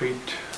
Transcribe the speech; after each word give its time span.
feet. 0.00 0.49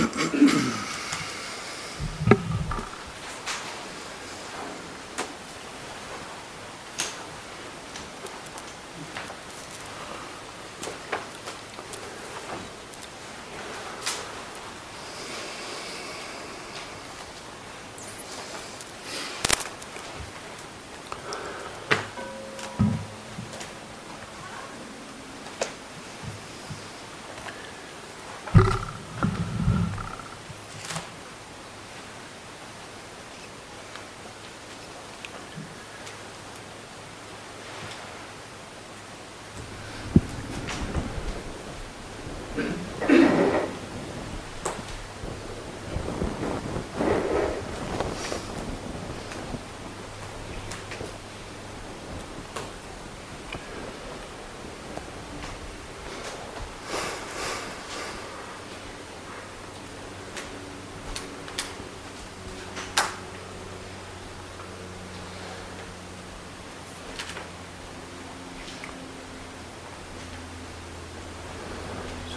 Mm-hmm. 0.00 0.28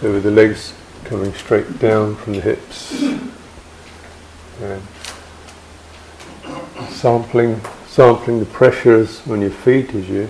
So 0.04 0.12
with 0.12 0.24
the 0.24 0.30
legs 0.30 0.74
coming 1.04 1.32
straight 1.32 1.78
down 1.78 2.16
from 2.16 2.34
the 2.34 2.42
hips 2.42 2.92
and 4.60 4.82
sampling 6.90 7.58
sampling 7.86 8.38
the 8.38 8.44
pressures 8.44 9.26
on 9.26 9.40
your 9.40 9.48
feet 9.48 9.94
as 9.94 10.06
you 10.06 10.28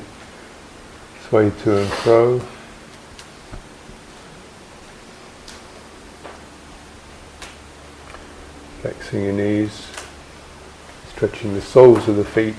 sway 1.27 1.51
to 1.65 1.79
and 1.79 1.91
fro. 1.91 2.39
Flexing 8.81 9.25
your 9.25 9.33
knees, 9.33 9.89
stretching 11.09 11.53
the 11.53 11.61
soles 11.61 12.06
of 12.06 12.15
the 12.15 12.25
feet, 12.25 12.55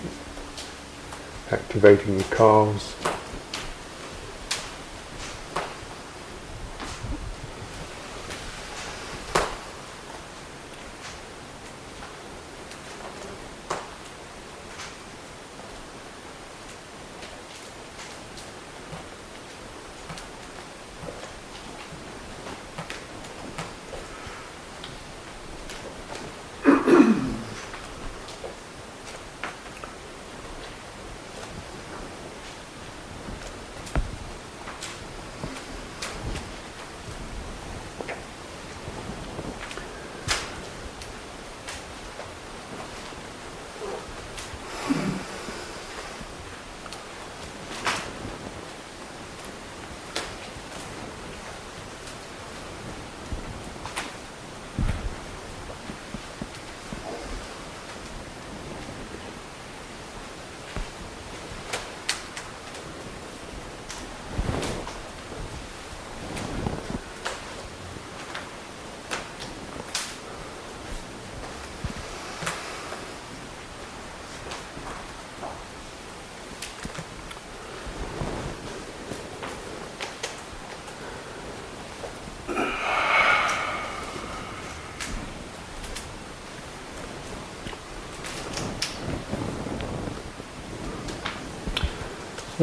activating 1.49 2.17
the 2.17 2.25
calves. 2.25 2.93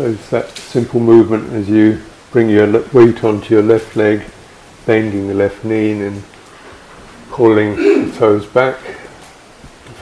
So 0.03 0.09
it's 0.09 0.31
that 0.31 0.49
simple 0.57 0.99
movement 0.99 1.53
as 1.53 1.69
you 1.69 2.03
bring 2.33 2.51
your 2.51 2.67
weight 2.89 3.23
onto 3.23 3.55
your 3.55 3.63
left 3.63 3.95
leg, 3.95 4.25
bending 4.85 5.29
the 5.29 5.35
left 5.35 5.65
knee 5.65 5.93
and 5.93 6.25
pulling 7.31 7.77
the 7.77 8.13
toes 8.19 8.45
back 8.45 8.81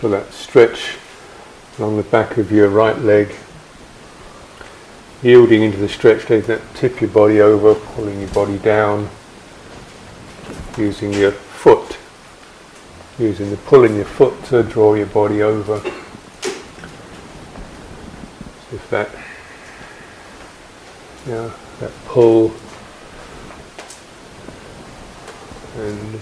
for 0.00 0.08
that 0.08 0.32
stretch 0.32 0.96
along 1.76 1.98
the 1.98 2.02
back 2.04 2.38
of 2.38 2.50
your 2.50 2.70
right 2.70 2.98
leg. 3.00 3.34
Yielding 5.22 5.64
into 5.64 5.76
the 5.76 5.86
stretch, 5.86 6.30
letting 6.30 6.46
that 6.46 6.62
tip 6.74 7.02
your 7.02 7.10
body 7.10 7.42
over, 7.42 7.74
pulling 7.74 8.20
your 8.20 8.30
body 8.30 8.56
down, 8.56 9.06
using 10.78 11.12
your 11.12 11.32
foot, 11.32 11.98
using 13.18 13.50
the 13.50 13.58
pull 13.58 13.84
in 13.84 13.96
your 13.96 14.06
foot 14.06 14.44
to 14.44 14.62
draw 14.62 14.94
your 14.94 15.08
body 15.08 15.42
over. 15.42 15.76
if 18.72 18.88
that 18.88 19.10
Yeah, 21.26 21.50
that 21.80 21.92
pull. 22.06 22.52
And 25.76 26.20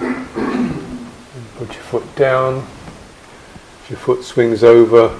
and 0.00 1.54
put 1.56 1.72
your 1.74 1.82
foot 1.84 2.16
down. 2.16 2.66
If 3.82 3.90
your 3.90 3.98
foot 3.98 4.24
swings 4.24 4.62
over, 4.62 5.18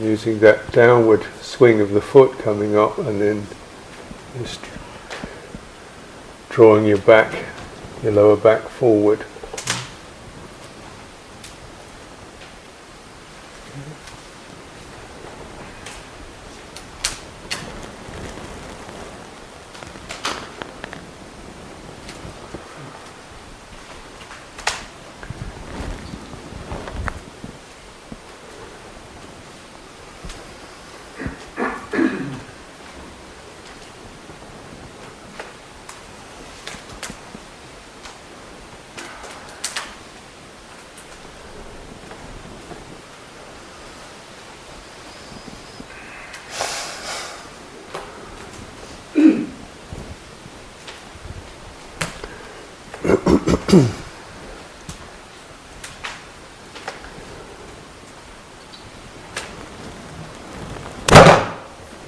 using 0.00 0.38
that 0.40 0.70
downward 0.72 1.24
swing 1.40 1.80
of 1.80 1.90
the 1.90 2.00
foot 2.00 2.38
coming 2.38 2.76
up 2.76 2.98
and 2.98 3.20
then 3.20 3.46
just 4.38 4.60
drawing 6.50 6.84
your 6.86 6.98
back, 6.98 7.44
your 8.02 8.12
lower 8.12 8.36
back 8.36 8.62
forward. 8.62 9.24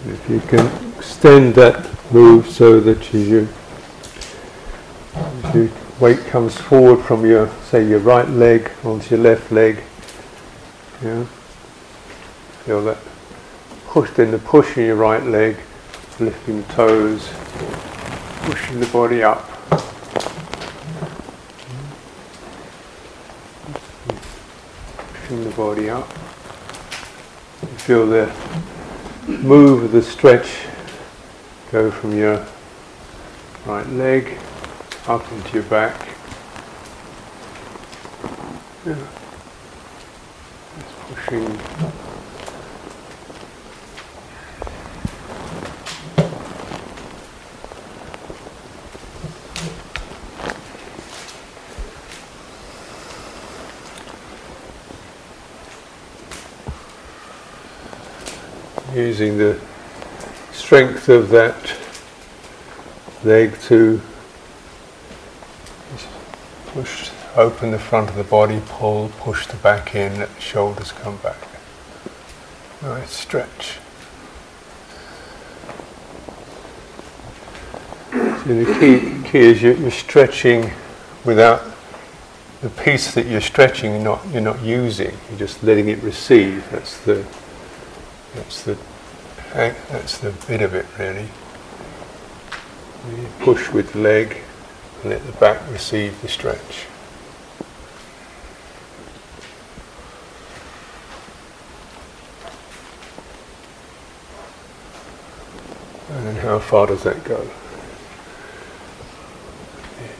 If 0.02 0.30
you 0.30 0.40
can 0.40 1.02
extend 1.40 1.54
that 1.54 2.12
move 2.12 2.46
so 2.50 2.80
that 2.80 3.14
you, 3.14 3.48
your 5.54 5.70
weight 5.98 6.18
comes 6.26 6.56
forward 6.56 7.02
from 7.02 7.24
your, 7.24 7.48
say, 7.62 7.86
your 7.88 8.00
right 8.00 8.28
leg 8.28 8.70
onto 8.84 9.16
your 9.16 9.24
left 9.24 9.50
leg, 9.50 9.82
yeah, 11.02 11.24
feel 12.64 12.84
that 12.84 12.98
push, 13.86 14.10
then 14.12 14.30
the 14.30 14.38
push 14.38 14.76
in 14.76 14.84
your 14.84 14.96
right 14.96 15.24
leg, 15.24 15.56
lifting 16.18 16.60
the 16.60 16.72
toes, 16.74 17.30
pushing 18.42 18.78
the 18.78 18.86
body 18.86 19.22
up. 19.22 19.48
Pushing 25.14 25.44
the 25.44 25.50
body 25.56 25.88
up. 25.88 26.08
You 27.62 27.78
feel 27.78 28.06
the 28.06 28.30
move 29.28 29.92
the 29.92 30.02
stretch, 30.02 30.66
go 31.70 31.88
from 31.88 32.18
your 32.18 32.44
right 33.64 33.86
leg 33.90 34.36
up 35.06 35.30
into 35.30 35.54
your 35.54 35.62
back. 35.64 36.08
Yeah. 38.84 38.96
Just 40.76 40.98
pushing. 41.14 41.60
Using 58.92 59.38
the 59.38 59.60
strength 60.70 61.08
of 61.08 61.30
that 61.30 61.76
leg 63.24 63.58
to 63.58 64.00
push 66.66 67.10
open 67.34 67.72
the 67.72 67.78
front 67.80 68.08
of 68.08 68.14
the 68.14 68.22
body, 68.22 68.62
pull, 68.66 69.08
push 69.18 69.48
the 69.48 69.56
back 69.56 69.96
in, 69.96 70.28
shoulders 70.38 70.92
come 70.92 71.16
back. 71.16 71.38
Nice 72.82 73.10
stretch. 73.10 73.78
So 78.12 78.44
the 78.44 78.78
key, 78.78 79.28
key 79.28 79.38
is 79.40 79.60
you're, 79.60 79.74
you're 79.74 79.90
stretching 79.90 80.70
without 81.24 81.64
the 82.60 82.70
piece 82.70 83.12
that 83.14 83.26
you're 83.26 83.40
stretching. 83.40 83.94
You're 83.94 84.04
not 84.04 84.28
you're 84.28 84.40
not 84.40 84.62
using. 84.62 85.16
You're 85.30 85.38
just 85.40 85.64
letting 85.64 85.88
it 85.88 86.00
receive. 86.00 86.70
That's 86.70 86.96
the 87.00 87.26
that's 88.36 88.62
the 88.62 88.78
that's 89.52 90.18
the 90.18 90.30
bit 90.46 90.62
of 90.62 90.74
it 90.74 90.86
really. 90.98 91.28
You 93.08 93.26
push 93.40 93.70
with 93.70 93.92
the 93.92 93.98
leg 93.98 94.38
and 95.02 95.10
let 95.10 95.24
the 95.26 95.32
back 95.32 95.60
receive 95.70 96.20
the 96.22 96.28
stretch. 96.28 96.86
And 106.10 106.26
then 106.26 106.36
how 106.36 106.58
far 106.58 106.86
does 106.86 107.04
that 107.04 107.24
go? 107.24 107.48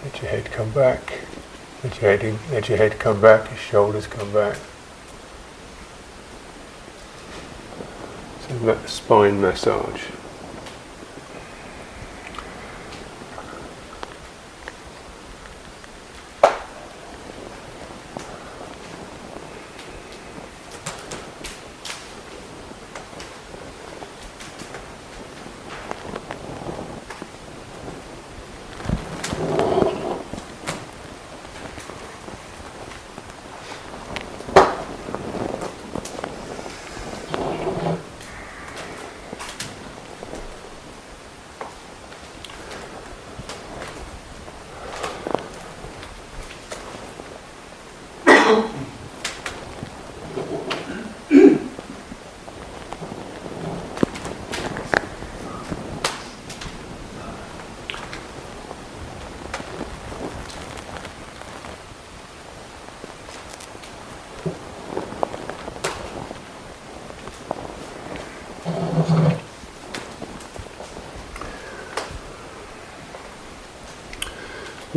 Let 0.05 0.23
your 0.23 0.31
head 0.31 0.44
come 0.47 0.71
back. 0.71 1.21
Let 1.85 2.00
your 2.00 2.11
head, 2.11 2.25
in, 2.25 2.38
let 2.50 2.69
your 2.69 2.79
head 2.79 2.99
come 2.99 3.21
back, 3.21 3.50
your 3.50 3.59
shoulders 3.59 4.06
come 4.06 4.32
back. 4.32 4.56
So 8.39 8.39
that 8.39 8.39
spine 8.87 9.41
massage. 9.41 10.19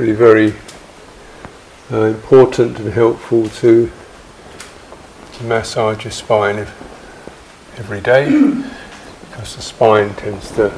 Really 0.04 0.16
very 0.16 0.54
uh, 1.90 2.08
important 2.08 2.78
and 2.78 2.92
helpful 2.92 3.48
to, 3.48 3.90
to 5.32 5.44
massage 5.46 6.04
your 6.04 6.12
spine 6.12 6.58
ev- 6.58 7.74
every 7.78 8.02
day 8.02 8.26
because 9.30 9.56
the 9.56 9.62
spine 9.62 10.14
tends 10.16 10.52
to 10.52 10.70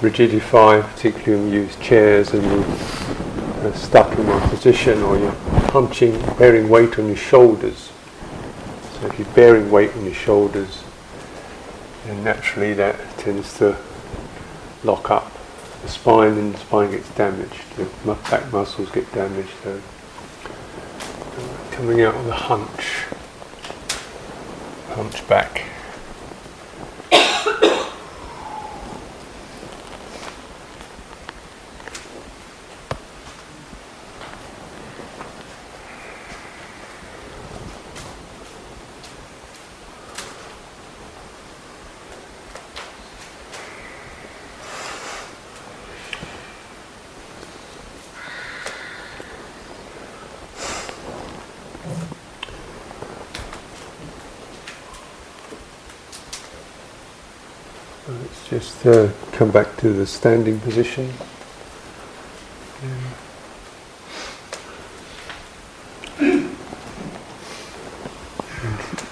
rigidify, 0.00 0.80
particularly 0.80 1.42
when 1.42 1.52
you 1.52 1.62
use 1.62 1.74
chairs 1.80 2.34
and 2.34 2.44
you're 2.44 3.66
uh, 3.66 3.72
stuck 3.72 4.16
in 4.16 4.24
one 4.28 4.48
position 4.48 5.02
or 5.02 5.18
you're 5.18 5.34
punching, 5.66 6.12
bearing 6.36 6.68
weight 6.68 7.00
on 7.00 7.08
your 7.08 7.16
shoulders. 7.16 7.90
So 8.92 9.08
if 9.08 9.18
you're 9.18 9.34
bearing 9.34 9.72
weight 9.72 9.92
on 9.96 10.04
your 10.04 10.14
shoulders, 10.14 10.84
then 12.06 12.22
naturally 12.22 12.74
that 12.74 13.18
tends 13.18 13.58
to 13.58 13.76
lock 14.84 15.10
up 15.10 15.41
the 15.82 15.88
spine 15.88 16.38
and 16.38 16.54
the 16.54 16.58
spine 16.58 16.90
gets 16.90 17.08
damaged. 17.10 17.62
The 17.76 18.14
back 18.30 18.52
muscles 18.52 18.90
get 18.90 19.12
damaged. 19.12 19.50
So 19.62 19.80
uh, 21.36 21.70
coming 21.72 22.02
out 22.02 22.16
with 22.16 22.28
a 22.28 22.32
hunch. 22.32 23.06
hunch 24.94 25.26
uh, 58.86 59.10
come 59.32 59.50
back 59.50 59.76
to 59.78 59.92
the 59.92 60.06
standing 60.06 60.58
position. 60.60 61.12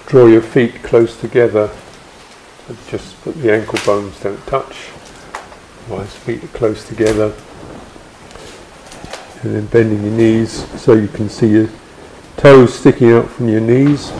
Draw 0.07 0.27
your 0.27 0.41
feet 0.41 0.75
close 0.83 1.19
together. 1.19 1.69
Just 2.87 3.19
put 3.21 3.35
the 3.35 3.53
ankle 3.53 3.79
bones 3.85 4.19
don't 4.19 4.45
touch. 4.45 4.89
Otherwise, 5.85 6.15
feet 6.15 6.43
are 6.43 6.47
close 6.47 6.87
together. 6.87 7.33
And 9.43 9.55
then 9.55 9.65
bending 9.67 10.03
your 10.03 10.13
knees 10.13 10.65
so 10.81 10.93
you 10.93 11.07
can 11.07 11.29
see 11.29 11.47
your 11.47 11.69
toes 12.37 12.77
sticking 12.77 13.11
out 13.11 13.29
from 13.29 13.49
your 13.49 13.61
knees. 13.61 14.11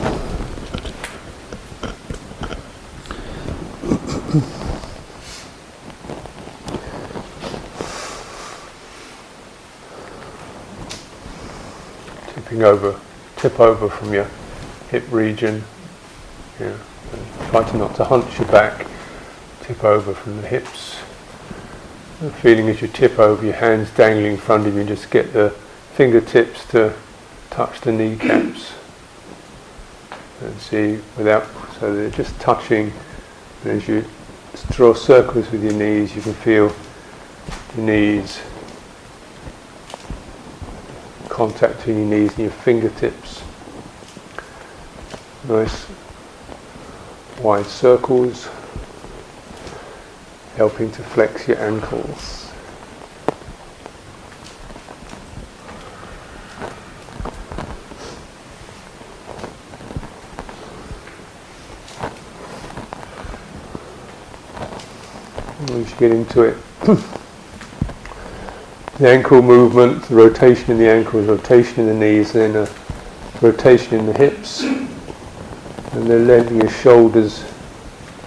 Over, 12.62 12.98
tip 13.36 13.58
over 13.60 13.88
from 13.88 14.12
your 14.12 14.28
hip 14.90 15.04
region. 15.10 15.64
Yeah. 16.60 16.76
And 17.12 17.50
try 17.50 17.68
to 17.68 17.76
not 17.76 17.94
to 17.96 18.04
hunch 18.04 18.38
your 18.38 18.48
back, 18.48 18.86
tip 19.62 19.84
over 19.84 20.14
from 20.14 20.40
the 20.40 20.48
hips. 20.48 20.98
And 22.20 22.32
feeling 22.34 22.68
as 22.68 22.80
you 22.80 22.88
tip 22.88 23.18
over, 23.18 23.44
your 23.44 23.54
hands 23.54 23.90
dangling 23.90 24.32
in 24.32 24.38
front 24.38 24.66
of 24.66 24.74
you, 24.74 24.84
just 24.84 25.10
get 25.10 25.32
the 25.32 25.50
fingertips 25.94 26.64
to 26.68 26.94
touch 27.50 27.80
the 27.80 27.92
kneecaps. 27.92 28.72
And 30.40 30.58
see, 30.60 31.00
without, 31.16 31.46
so 31.78 31.94
they're 31.94 32.10
just 32.10 32.38
touching. 32.40 32.92
And 33.64 33.72
as 33.72 33.88
you 33.88 34.04
draw 34.70 34.94
circles 34.94 35.50
with 35.50 35.62
your 35.62 35.72
knees, 35.72 36.14
you 36.16 36.22
can 36.22 36.34
feel 36.34 36.74
the 37.74 37.82
knees 37.82 38.40
contact 41.32 41.78
between 41.78 42.10
your 42.10 42.18
knees 42.18 42.30
and 42.32 42.40
your 42.40 42.50
fingertips. 42.50 43.42
Nice 45.48 45.86
wide 47.40 47.64
circles, 47.64 48.50
helping 50.56 50.90
to 50.92 51.02
flex 51.02 51.48
your 51.48 51.58
ankles. 51.58 52.50
We 65.70 65.86
should 65.86 65.98
get 65.98 66.12
into 66.12 66.42
it. 66.42 66.58
the 69.02 69.08
ankle 69.08 69.42
movement, 69.42 70.00
the 70.04 70.14
rotation 70.14 70.70
in 70.70 70.78
the 70.78 70.88
ankles, 70.88 71.26
rotation 71.26 71.80
in 71.80 71.86
the 71.88 71.94
knees, 71.94 72.32
then 72.34 72.54
a 72.54 72.68
rotation 73.40 73.98
in 73.98 74.06
the 74.06 74.12
hips, 74.12 74.62
and 74.62 76.06
then 76.06 76.28
letting 76.28 76.58
your 76.58 76.70
shoulders 76.70 77.44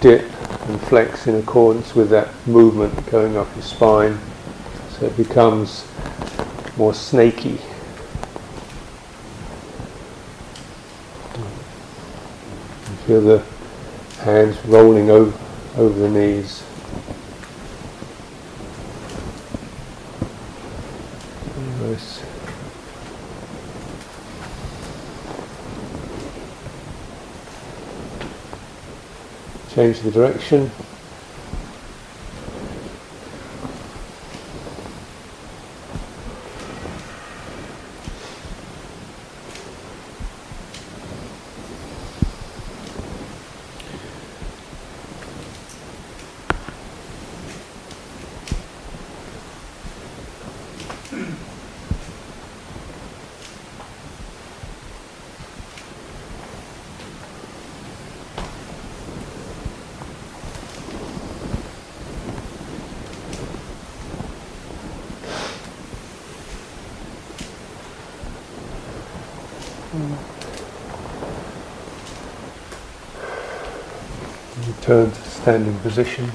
dip 0.02 0.30
and 0.68 0.82
flex 0.82 1.28
in 1.28 1.36
accordance 1.36 1.96
with 1.96 2.10
that 2.10 2.28
movement 2.46 2.94
going 3.10 3.38
up 3.38 3.48
your 3.56 3.64
spine, 3.64 4.20
so 4.90 5.06
it 5.06 5.16
becomes 5.16 5.88
more 6.76 6.94
snaky. 6.94 7.58
Feel 13.08 13.22
the 13.22 13.46
hands 14.24 14.58
rolling 14.66 15.10
over, 15.10 15.40
over 15.78 15.98
the 15.98 16.10
knees. 16.10 16.66
Change 29.76 30.00
the 30.00 30.12
direction. 30.12 30.72
Return 74.86 75.10
to 75.10 75.22
standing 75.24 75.80
position. 75.80 76.30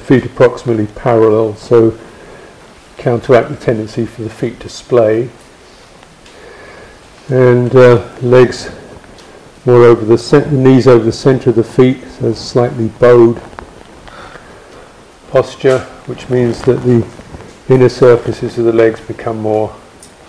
Feet 0.00 0.24
approximately 0.24 0.88
parallel, 0.88 1.54
so 1.54 1.96
counteract 2.96 3.50
the 3.50 3.56
tendency 3.56 4.04
for 4.04 4.22
the 4.22 4.30
feet 4.30 4.58
to 4.58 4.68
splay. 4.68 5.30
And 7.30 7.76
uh, 7.76 8.10
legs 8.22 8.70
more 9.66 9.84
over 9.84 10.02
the, 10.02 10.16
cent- 10.16 10.50
knees 10.50 10.86
over 10.86 11.04
the 11.04 11.12
centre 11.12 11.50
of 11.50 11.56
the 11.56 11.64
feet, 11.64 12.02
so 12.18 12.32
slightly 12.32 12.88
bowed 12.88 13.42
posture, 15.30 15.80
which 16.06 16.30
means 16.30 16.62
that 16.62 16.82
the 16.84 17.06
inner 17.68 17.90
surfaces 17.90 18.56
of 18.56 18.64
the 18.64 18.72
legs 18.72 18.98
become 19.02 19.40
more 19.40 19.68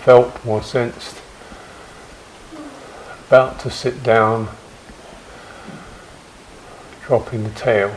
felt, 0.04 0.44
more 0.44 0.62
sensed. 0.62 1.22
About 3.28 3.62
to 3.62 3.72
sit 3.72 4.04
down, 4.04 4.50
dropping 7.06 7.44
the 7.44 7.52
tail. 7.52 7.96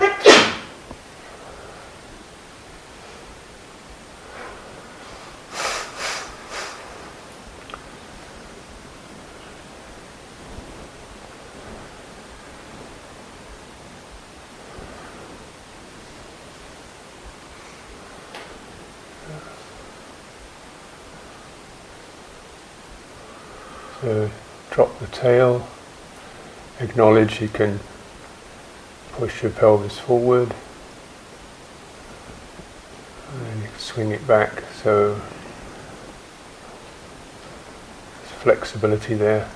So 24.03 24.29
tail, 25.23 25.65
acknowledge 26.81 27.41
you 27.41 27.47
can 27.47 27.79
push 29.13 29.41
your 29.41 29.53
pelvis 29.53 29.97
forward 29.97 30.53
and 33.33 33.63
you 33.63 33.69
can 33.69 33.79
swing 33.79 34.11
it 34.11 34.27
back 34.27 34.65
so 34.83 35.15
there's 35.15 35.23
flexibility 38.41 39.15
there. 39.15 39.49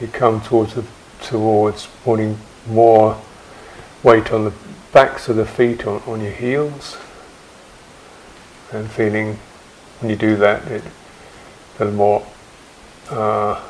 You 0.00 0.08
come 0.08 0.40
towards 0.40 0.74
the, 0.74 0.84
towards 1.22 1.86
putting 2.02 2.36
more 2.66 3.16
weight 4.02 4.32
on 4.32 4.46
the 4.46 4.52
backs 4.96 5.28
of 5.28 5.36
the 5.36 5.44
feet 5.44 5.86
on, 5.86 6.00
on 6.06 6.22
your 6.22 6.32
heels 6.32 6.96
and 8.72 8.90
feeling 8.90 9.38
when 10.00 10.08
you 10.08 10.16
do 10.16 10.36
that 10.36 10.66
it 10.68 10.82
a 10.82 11.84
little 11.84 11.92
more 11.92 12.26
uh, 13.10 13.62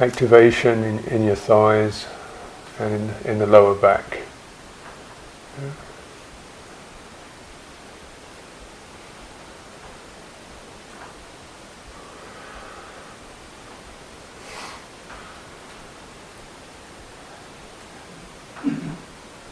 activation 0.00 0.82
in, 0.82 0.98
in 1.04 1.22
your 1.22 1.36
thighs 1.36 2.08
and 2.80 2.92
in, 2.92 3.30
in 3.30 3.38
the 3.38 3.46
lower 3.46 3.76
back. 3.76 4.22
Yeah. 5.62 5.70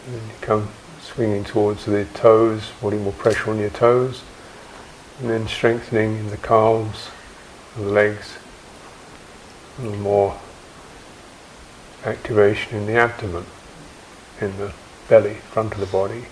And 0.09 0.23
you 0.29 0.36
come 0.47 0.69
swinging 1.01 1.43
towards 1.43 1.87
the 1.87 2.05
toes, 2.15 2.71
putting 2.81 3.03
more 3.03 3.13
pressure 3.15 3.51
on 3.51 3.59
your 3.59 3.71
toes, 3.71 4.23
and 5.19 5.29
then 5.29 5.49
strengthening 5.49 6.19
in 6.19 6.31
the 6.31 6.37
calves, 6.37 7.11
the 7.77 7.83
legs, 7.83 8.39
a 9.79 9.83
little 9.83 9.99
more 9.99 10.39
activation 12.05 12.77
in 12.77 12.87
the 12.87 12.95
abdomen, 12.95 13.45
in 14.41 14.57
the 14.59 14.73
belly, 15.09 15.35
front 15.51 15.75
of 15.75 15.81
the 15.81 15.87
body. 15.87 16.27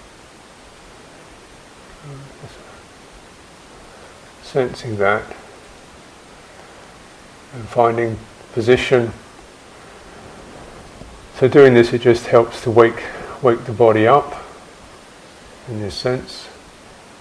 Sensing 4.42 4.96
that 4.98 5.24
and 7.52 7.68
finding 7.68 8.16
position. 8.52 9.12
So 11.36 11.48
doing 11.48 11.74
this, 11.74 11.92
it 11.92 12.02
just 12.02 12.26
helps 12.26 12.62
to 12.62 12.70
wake 12.70 13.02
wake 13.44 13.64
the 13.66 13.72
body 13.72 14.06
up. 14.06 14.42
In 15.68 15.80
this 15.80 15.94
sense, 15.94 16.48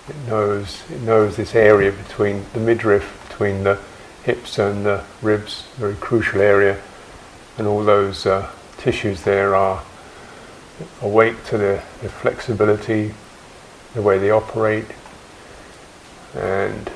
it 0.07 0.15
knows 0.25 0.81
it 0.89 1.01
knows 1.01 1.35
this 1.35 1.53
area 1.53 1.91
between 1.91 2.45
the 2.53 2.59
midriff, 2.59 3.27
between 3.27 3.63
the 3.63 3.77
hips 4.23 4.57
and 4.57 4.85
the 4.85 5.03
ribs, 5.21 5.65
very 5.75 5.95
crucial 5.95 6.41
area, 6.41 6.81
and 7.57 7.67
all 7.67 7.83
those 7.83 8.25
uh, 8.25 8.49
tissues 8.77 9.23
there 9.23 9.53
are 9.53 9.83
awake 11.01 11.43
to 11.45 11.57
the, 11.57 11.83
the 12.01 12.09
flexibility, 12.09 13.13
the 13.93 14.01
way 14.01 14.17
they 14.17 14.31
operate, 14.31 14.87
and 16.35 16.89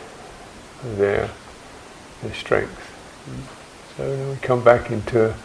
their, 0.95 1.29
their 2.23 2.33
strength. 2.33 2.93
So 3.95 4.15
then 4.15 4.29
we 4.29 4.35
come 4.37 4.63
back 4.63 4.89
into 4.89 5.35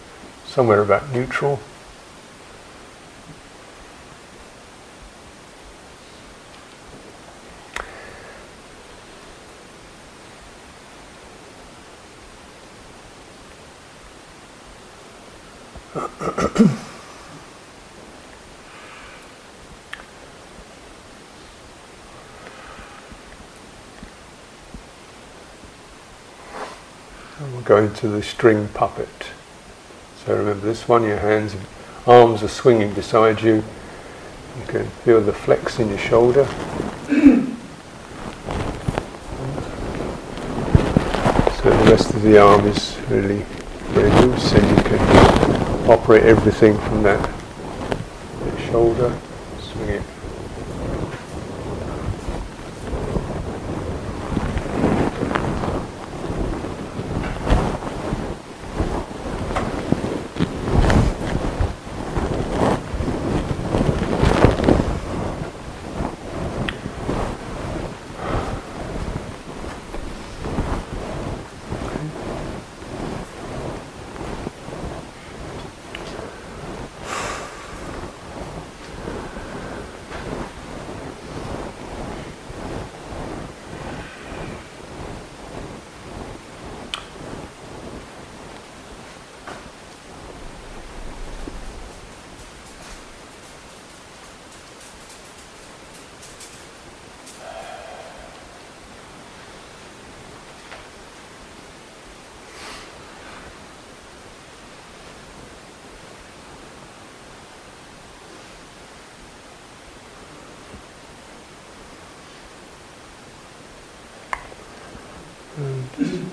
somewhere 0.47 0.83
about 0.83 1.12
neutral. 1.12 1.61
We'll 27.73 27.81
go 27.81 27.89
into 27.89 28.09
the 28.09 28.23
string 28.23 28.69
puppet. 28.69 29.09
So 30.25 30.37
remember 30.37 30.67
this 30.67 30.89
one, 30.89 31.05
your 31.05 31.19
hands, 31.19 31.57
arms 32.07 32.43
are 32.43 32.49
swinging 32.49 32.93
beside 32.93 33.41
you. 33.41 33.57
You 34.59 34.67
can 34.67 34.87
feel 35.05 35.21
the 35.21 35.33
flex 35.33 35.79
in 35.79 35.89
your 35.89 35.99
shoulder. 35.99 36.45
So 41.57 41.71
the 41.71 41.91
rest 41.91 42.13
of 42.15 42.23
the 42.23 42.39
arm 42.39 42.67
is 42.67 42.99
really 43.09 43.45
very 43.95 44.11
loose 44.23 44.53
and 44.53 44.77
you 44.77 44.83
can 44.85 45.91
operate 45.91 46.25
everything 46.25 46.77
from 46.79 47.03
that, 47.05 47.21
that 47.21 48.71
shoulder, 48.71 49.19
swing 49.61 49.89
it 49.89 50.03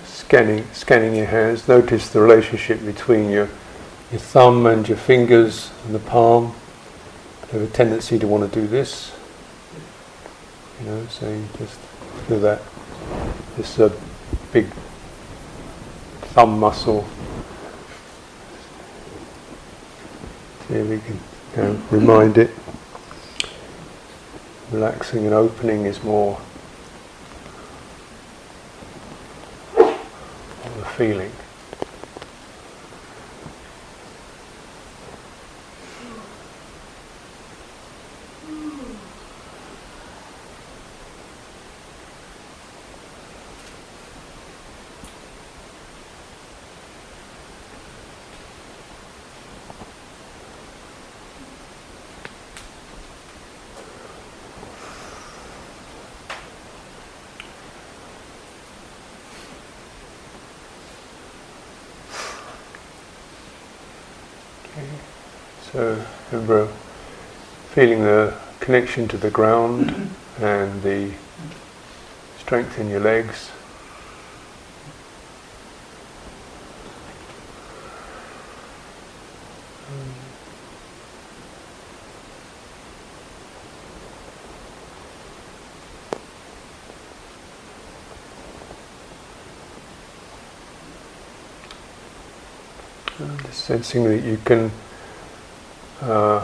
scanning, 0.05 0.65
scanning 0.73 1.15
your 1.15 1.25
hands. 1.25 1.67
Notice 1.67 2.09
the 2.09 2.21
relationship 2.21 2.83
between 2.85 3.29
your, 3.29 3.49
your 4.11 4.19
thumb 4.19 4.65
and 4.65 4.87
your 4.87 4.97
fingers 4.97 5.71
and 5.85 5.93
the 5.95 5.99
palm. 5.99 6.55
You 7.51 7.59
have 7.59 7.69
a 7.69 7.71
tendency 7.73 8.19
to 8.19 8.27
want 8.27 8.51
to 8.51 8.59
do 8.61 8.67
this. 8.67 9.11
You 10.79 10.85
know, 10.85 11.07
so 11.07 11.29
you 11.29 11.45
just 11.57 11.79
do 12.27 12.39
that. 12.39 12.61
This 13.57 13.79
a 13.79 13.91
big 14.53 14.67
thumb 16.33 16.59
muscle. 16.59 17.05
See 20.67 20.81
we 20.83 20.99
can 20.99 21.19
you 21.55 21.81
remind 21.89 22.37
it. 22.37 22.51
Relaxing 24.71 25.25
and 25.25 25.33
opening 25.33 25.85
is 25.85 26.03
more 26.03 26.39
feeling. 30.99 31.48
relation 68.89 69.07
to 69.07 69.17
the 69.17 69.29
ground 69.29 69.85
mm-hmm. 69.85 70.43
and 70.43 70.81
the 70.81 71.11
strength 72.39 72.79
in 72.79 72.89
your 72.89 72.99
legs. 72.99 73.51
sensing 93.51 94.03
that 94.05 94.23
you 94.23 94.37
can 94.45 94.71
uh, 96.01 96.43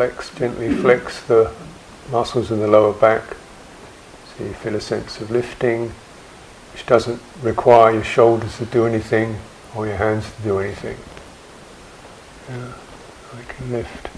flex, 0.00 0.34
gently 0.34 0.72
flex 0.72 1.20
the 1.24 1.52
muscles 2.10 2.50
in 2.50 2.58
the 2.58 2.66
lower 2.66 2.94
back. 2.94 3.22
So 4.34 4.44
you 4.44 4.54
feel 4.54 4.74
a 4.74 4.80
sense 4.80 5.20
of 5.20 5.30
lifting, 5.30 5.92
which 6.72 6.86
doesn't 6.86 7.20
require 7.42 7.92
your 7.92 8.04
shoulders 8.04 8.56
to 8.56 8.64
do 8.64 8.86
anything 8.86 9.36
or 9.76 9.86
your 9.86 9.96
hands 9.96 10.24
to 10.36 10.42
do 10.42 10.58
anything. 10.58 10.96
Yeah, 12.48 12.72
I 13.38 13.52
can 13.52 13.72
lift. 13.72 14.08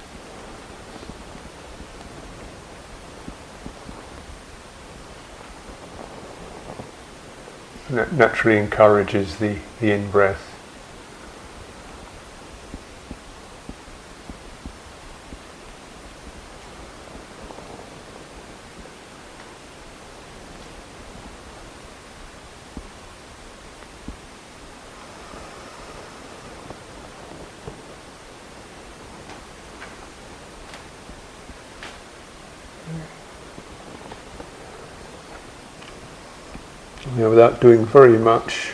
That 7.90 8.12
naturally 8.12 8.58
encourages 8.58 9.38
the, 9.38 9.58
the 9.80 9.90
in 9.90 10.12
breath. 10.12 10.52
you 37.16 37.22
know, 37.22 37.30
without 37.30 37.60
doing 37.60 37.81
very 37.92 38.16
much 38.16 38.72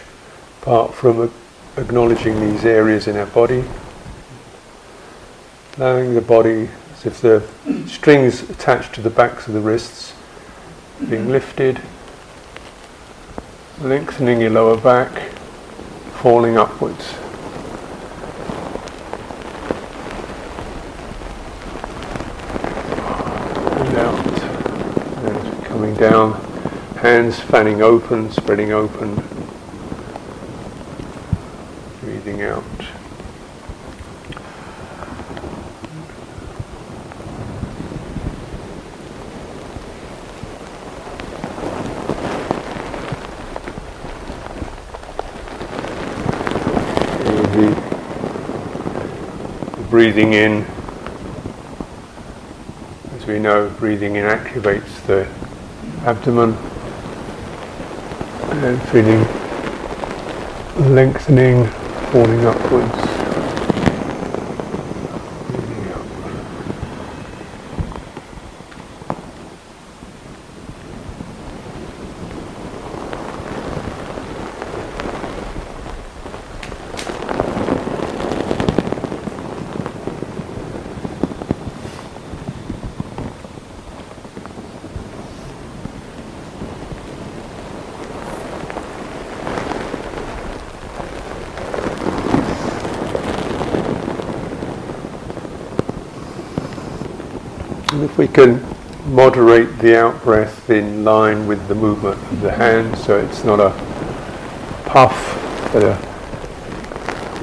apart 0.62 0.94
from 0.94 1.32
acknowledging 1.76 2.38
these 2.38 2.64
areas 2.64 3.08
in 3.08 3.16
our 3.16 3.26
body. 3.26 3.64
Allowing 5.76 6.14
the 6.14 6.20
body 6.20 6.68
as 6.94 7.04
if 7.04 7.20
the 7.20 7.42
strings 7.88 8.48
attached 8.48 8.94
to 8.94 9.00
the 9.00 9.10
backs 9.10 9.48
of 9.48 9.54
the 9.54 9.60
wrists 9.60 10.14
being 11.10 11.28
lifted, 11.30 11.80
lengthening 13.80 14.40
your 14.40 14.50
lower 14.50 14.76
back, 14.76 15.32
falling 16.22 16.56
upwards. 16.56 17.14
Out, 23.98 24.42
and 25.24 25.64
coming 25.64 25.94
down 25.94 26.47
Hands 27.00 27.38
fanning 27.38 27.80
open, 27.80 28.28
spreading 28.32 28.72
open. 28.72 29.14
Breathing 32.00 32.42
out. 32.42 32.64
breathing 49.88 50.32
in, 50.32 50.64
as 53.14 53.26
we 53.26 53.38
know, 53.38 53.68
breathing 53.78 54.16
in 54.16 54.24
activates 54.24 55.06
the 55.06 55.26
abdomen 56.06 56.56
and 58.64 58.82
feeling 58.88 59.20
lengthening, 60.92 61.64
falling 62.10 62.44
upwards. 62.44 63.18
And 97.90 98.08
if 98.08 98.18
we 98.18 98.28
can 98.28 98.62
moderate 99.06 99.67
the 99.78 99.96
out 99.96 100.20
breath 100.24 100.70
in 100.70 101.04
line 101.04 101.46
with 101.46 101.68
the 101.68 101.74
movement 101.74 102.20
of 102.32 102.40
the 102.40 102.50
hand, 102.50 102.98
so 102.98 103.16
it's 103.16 103.44
not 103.44 103.60
a 103.60 103.70
puff, 104.86 105.70
but 105.72 105.84
a, 105.84 105.96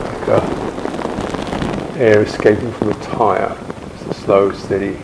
like 0.04 0.28
a 0.28 1.98
air 1.98 2.24
escaping 2.24 2.74
from 2.74 2.90
a 2.90 2.94
tire. 2.96 3.56
It's 3.94 4.18
a 4.18 4.22
slow, 4.22 4.52
steady, 4.52 4.98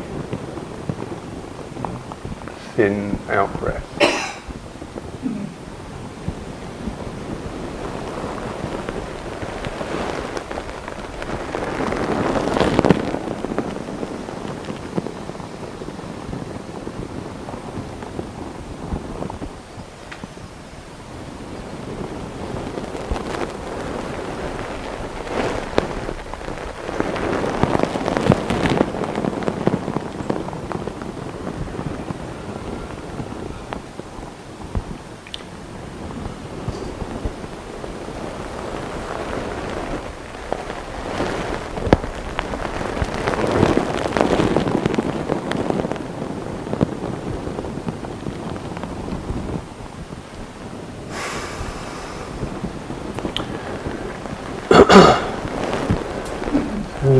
thin 2.75 3.17
out 3.29 3.57
breath. 3.59 4.10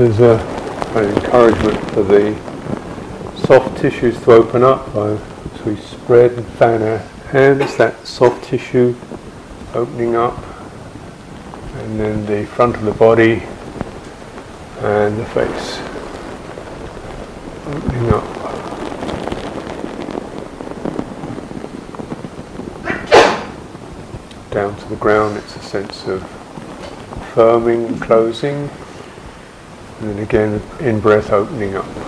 There's 0.02 0.20
a, 0.20 0.40
an 0.96 1.06
encouragement 1.16 1.92
for 1.92 2.02
the 2.02 2.34
soft 3.46 3.78
tissues 3.78 4.20
to 4.22 4.32
open 4.32 4.64
up 4.64 4.88
as 4.96 5.64
we 5.64 5.76
spread 5.76 6.32
and 6.32 6.48
fan 6.54 6.82
our 6.82 6.98
hands, 7.30 7.78
that 7.78 8.08
soft 8.08 8.44
tissue 8.44 8.96
opening 9.76 10.16
up, 10.16 10.36
and 11.76 12.00
then 12.00 12.26
the 12.26 12.48
front 12.48 12.76
of 12.78 12.82
the 12.82 12.94
body 12.94 13.44
and 14.80 15.20
the 15.20 15.26
face 15.28 15.78
opening 17.68 18.12
up. 18.12 18.24
Down 24.50 24.76
to 24.76 24.90
the 24.90 24.96
ground, 24.96 25.38
it's 25.38 25.56
a 25.58 25.60
sense 25.60 26.08
of 26.08 26.24
firming, 27.36 28.02
closing. 28.02 28.68
And 30.12 30.20
again, 30.20 30.62
in 30.82 31.00
breath 31.00 31.32
opening 31.32 31.78
up. 31.78 32.01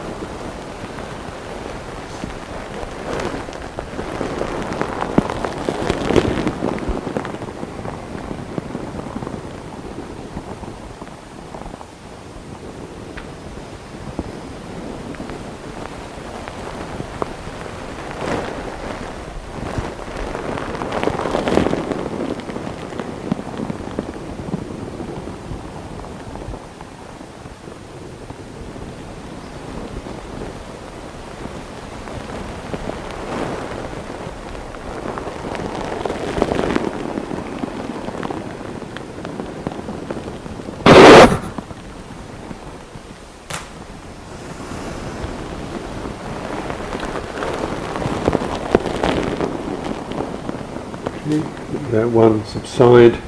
That 51.93 52.09
one 52.09 52.43
subside 52.45 53.21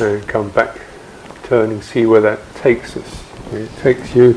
and 0.00 0.28
come 0.28 0.48
back, 0.50 0.78
turn 1.42 1.72
and 1.72 1.82
see 1.82 2.06
where 2.06 2.20
that 2.20 2.38
takes 2.54 2.96
us. 2.96 3.24
It 3.52 3.68
takes 3.78 4.14
you, 4.14 4.34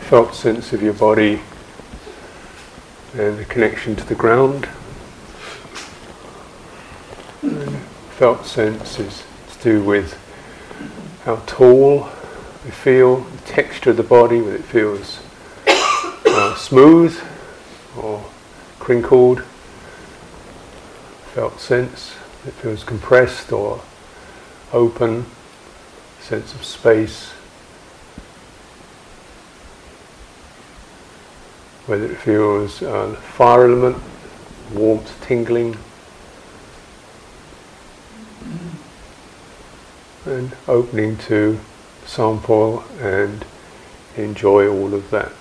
felt 0.00 0.34
sense 0.34 0.74
of 0.74 0.82
your 0.82 0.92
body 0.92 1.40
and 3.14 3.38
the 3.38 3.46
connection 3.46 3.96
to 3.96 4.04
the 4.04 4.14
ground. 4.14 4.68
And 7.40 7.78
felt 8.18 8.44
sense 8.44 8.98
is 8.98 9.24
to 9.54 9.62
do 9.62 9.82
with 9.82 10.12
how 11.24 11.36
tall 11.46 12.10
we 12.66 12.70
feel, 12.70 13.20
the 13.20 13.42
texture 13.46 13.90
of 13.90 13.96
the 13.96 14.02
body, 14.02 14.42
whether 14.42 14.56
it 14.56 14.64
feels 14.64 15.20
uh, 15.66 16.54
smooth 16.54 17.18
or 17.96 18.22
crinkled. 18.78 19.42
Felt 21.34 21.58
sense, 21.58 22.14
it 22.46 22.52
feels 22.52 22.84
compressed 22.84 23.50
or 23.50 23.82
open, 24.72 25.26
sense 26.20 26.54
of 26.54 26.62
space. 26.62 27.30
Whether 31.86 32.04
it 32.04 32.18
feels 32.18 32.84
uh, 32.84 33.16
fire 33.16 33.64
element, 33.64 34.00
warmth, 34.72 35.20
tingling, 35.26 35.76
and 40.24 40.52
opening 40.68 41.16
to 41.16 41.58
sample 42.06 42.84
and 43.00 43.44
enjoy 44.16 44.68
all 44.68 44.94
of 44.94 45.10
that. 45.10 45.34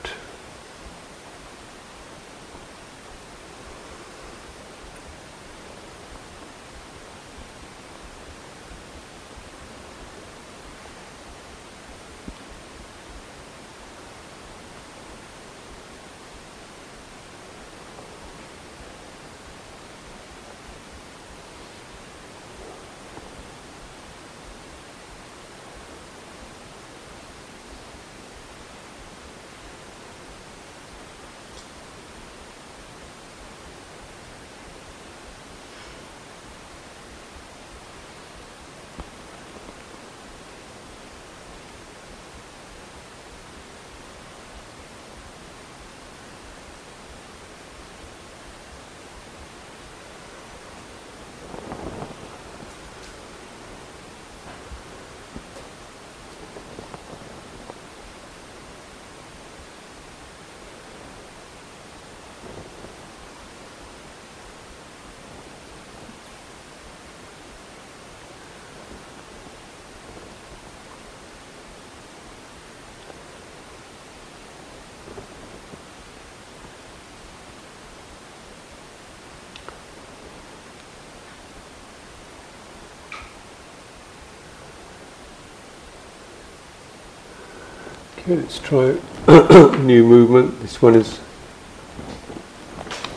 Okay, 88.24 88.38
let's 88.38 88.58
try 88.60 88.98
a 89.28 89.78
new 89.80 90.08
movement. 90.08 90.62
This 90.62 90.82
one 90.82 90.96
is 90.96 91.20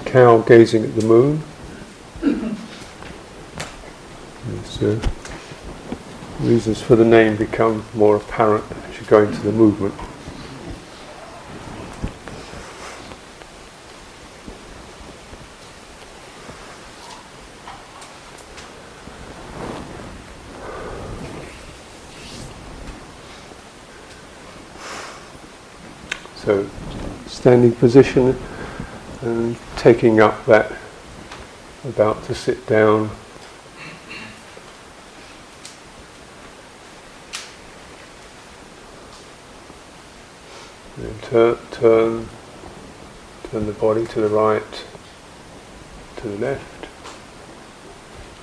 cow 0.05 0.39
gazing 0.39 0.83
at 0.83 0.97
the 0.97 1.07
moon. 1.07 1.45
So 4.65 5.01
reasons 6.41 6.83
for 6.83 6.97
the 6.97 7.05
name 7.05 7.37
become 7.37 7.85
more 7.95 8.17
apparent 8.17 8.65
as 8.89 8.99
you 8.99 9.07
go 9.07 9.23
into 9.23 9.39
the 9.43 9.53
movement. 9.53 9.95
So, 26.47 26.65
standing 27.27 27.73
position 27.73 28.39
and 29.23 29.57
taking 29.75 30.21
up 30.21 30.47
that 30.47 30.71
about 31.83 32.23
to 32.27 32.37
sit 32.37 32.65
down. 32.69 33.11
Turn, 41.23 41.59
turn, 41.73 42.29
turn 43.51 43.67
the 43.67 43.73
body 43.73 44.07
to 44.07 44.21
the 44.21 44.29
right, 44.29 44.85
to 46.19 46.29
the 46.29 46.39
left, 46.39 46.87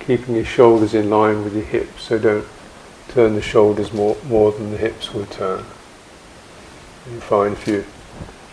keeping 0.00 0.34
your 0.34 0.44
shoulders 0.44 0.92
in 0.92 1.08
line 1.08 1.42
with 1.42 1.54
your 1.54 1.64
hips, 1.64 2.02
so 2.02 2.18
don't 2.18 2.46
turn 3.08 3.34
the 3.34 3.40
shoulders 3.40 3.94
more, 3.94 4.18
more 4.26 4.52
than 4.52 4.72
the 4.72 4.76
hips 4.76 5.14
will 5.14 5.24
turn. 5.24 5.64
You 7.10 7.20
find 7.20 7.56
you 7.66 7.84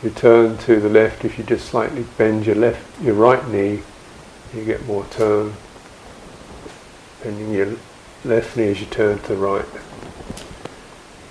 you 0.03 0.09
turn 0.09 0.57
to 0.57 0.79
the 0.79 0.89
left, 0.89 1.23
if 1.25 1.37
you 1.37 1.43
just 1.43 1.67
slightly 1.67 2.03
bend 2.17 2.45
your 2.45 2.55
left, 2.55 3.01
your 3.01 3.13
right 3.13 3.47
knee, 3.49 3.81
you 4.53 4.65
get 4.65 4.85
more 4.87 5.05
turn. 5.11 5.53
Bending 7.23 7.53
your 7.53 7.75
left 8.25 8.57
knee 8.57 8.69
as 8.69 8.79
you 8.79 8.87
turn 8.87 9.19
to 9.19 9.27
the 9.29 9.35
right, 9.35 9.65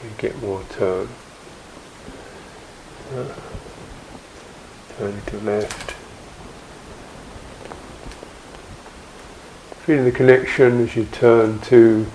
you 0.04 0.10
get 0.18 0.40
more 0.40 0.62
turn. 0.70 1.08
Uh, 3.12 3.34
turning 4.96 5.20
to 5.22 5.36
the 5.38 5.50
left. 5.50 5.90
Feeling 9.84 10.04
the 10.04 10.12
connection 10.12 10.80
as 10.84 10.94
you 10.94 11.06
turn 11.06 11.58
to 11.62 12.06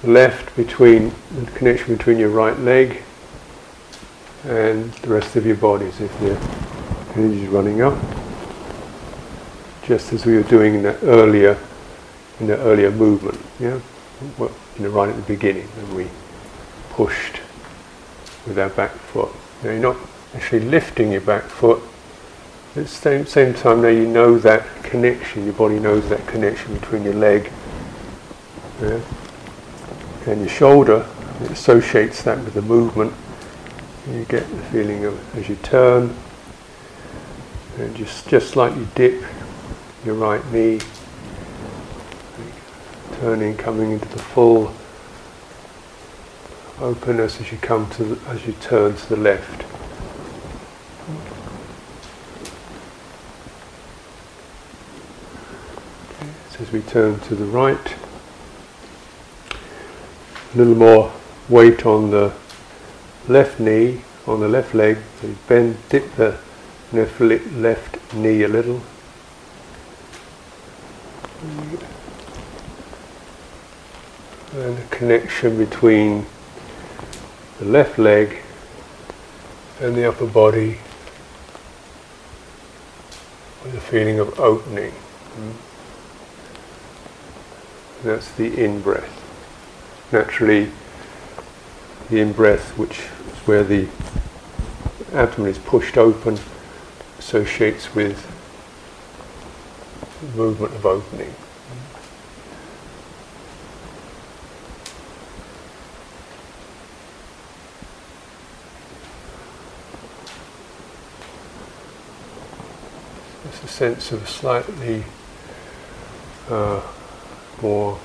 the 0.00 0.08
left 0.08 0.56
between 0.56 1.12
the 1.34 1.50
connection 1.50 1.94
between 1.96 2.18
your 2.18 2.30
right 2.30 2.58
leg 2.58 3.02
and 4.44 4.92
the 4.92 5.08
rest 5.08 5.36
of 5.36 5.46
your 5.46 5.56
body 5.56 5.86
as 5.86 6.00
if 6.00 6.18
the 6.20 6.36
energy 7.16 7.42
is 7.42 7.48
running 7.48 7.82
up. 7.82 7.98
Just 9.84 10.12
as 10.12 10.24
we 10.24 10.34
were 10.34 10.42
doing 10.42 10.74
in 10.76 10.82
the 10.82 10.98
earlier 11.02 11.58
in 12.40 12.46
the 12.48 12.58
earlier 12.58 12.90
movement, 12.90 13.38
yeah, 13.60 13.78
you 14.38 14.50
know, 14.78 14.88
right 14.88 15.08
at 15.08 15.16
the 15.16 15.22
beginning 15.22 15.66
when 15.66 15.94
we 15.94 16.10
pushed 16.90 17.40
with 18.46 18.58
our 18.58 18.70
back 18.70 18.90
foot. 18.90 19.30
Now 19.62 19.70
you're 19.70 19.80
not 19.80 19.96
actually 20.34 20.60
lifting 20.60 21.12
your 21.12 21.20
back 21.20 21.44
foot. 21.44 21.80
At 22.70 22.84
the 22.84 22.88
same, 22.88 23.26
same 23.26 23.54
time 23.54 23.82
now 23.82 23.88
you 23.88 24.08
know 24.08 24.38
that 24.38 24.66
connection, 24.82 25.44
your 25.44 25.54
body 25.54 25.78
knows 25.78 26.08
that 26.08 26.26
connection 26.26 26.74
between 26.74 27.04
your 27.04 27.14
leg 27.14 27.52
yeah, 28.80 29.00
and 30.26 30.40
your 30.40 30.48
shoulder. 30.48 31.06
It 31.42 31.50
associates 31.50 32.22
that 32.22 32.38
with 32.38 32.54
the 32.54 32.62
movement 32.62 33.12
you 34.10 34.24
get 34.24 34.48
the 34.48 34.62
feeling 34.64 35.04
of 35.04 35.36
as 35.36 35.48
you 35.48 35.56
turn 35.56 36.14
and 37.78 37.94
just, 37.94 38.28
just 38.28 38.50
slightly 38.50 38.86
dip 38.94 39.22
your 40.04 40.14
right 40.16 40.44
knee, 40.52 40.80
turning, 43.20 43.56
coming 43.56 43.92
into 43.92 44.08
the 44.08 44.18
full 44.18 44.74
openness 46.80 47.40
as 47.40 47.52
you 47.52 47.58
come 47.58 47.88
to 47.90 48.04
the, 48.04 48.30
as 48.30 48.44
you 48.46 48.52
turn 48.54 48.96
to 48.96 49.08
the 49.08 49.16
left. 49.16 49.64
As 56.60 56.70
we 56.70 56.80
turn 56.82 57.18
to 57.18 57.34
the 57.34 57.44
right, 57.44 57.96
a 60.54 60.56
little 60.56 60.76
more 60.76 61.12
weight 61.48 61.84
on 61.84 62.12
the 62.12 62.32
left 63.28 63.60
knee 63.60 64.02
on 64.26 64.40
the 64.40 64.48
left 64.48 64.74
leg, 64.74 64.98
so 65.20 65.26
you 65.28 65.36
bend, 65.48 65.76
dip 65.88 66.14
the 66.16 66.38
left 66.92 68.14
knee 68.14 68.42
a 68.42 68.48
little. 68.48 68.82
and 74.54 74.78
a 74.78 74.86
connection 74.90 75.56
between 75.56 76.26
the 77.58 77.64
left 77.64 77.98
leg 77.98 78.36
and 79.80 79.94
the 79.94 80.06
upper 80.06 80.26
body 80.26 80.78
with 83.64 83.74
a 83.74 83.80
feeling 83.80 84.18
of 84.18 84.38
opening. 84.38 84.90
Mm-hmm. 84.90 85.52
That's 88.04 88.30
the 88.32 88.62
in 88.62 88.82
breath. 88.82 89.18
Naturally, 90.12 90.70
the 92.12 92.20
in 92.20 92.30
breath, 92.30 92.76
which 92.76 92.98
is 92.98 93.38
where 93.46 93.64
the 93.64 93.88
abdomen 95.14 95.50
is 95.50 95.58
pushed 95.58 95.96
open, 95.96 96.38
associates 97.18 97.94
with 97.94 98.28
movement 100.36 100.74
of 100.74 100.84
opening. 100.84 101.34
There's 113.42 113.64
a 113.64 113.68
sense 113.68 114.12
of 114.12 114.28
slightly 114.28 115.04
uh, 116.50 116.82
more 117.62 117.98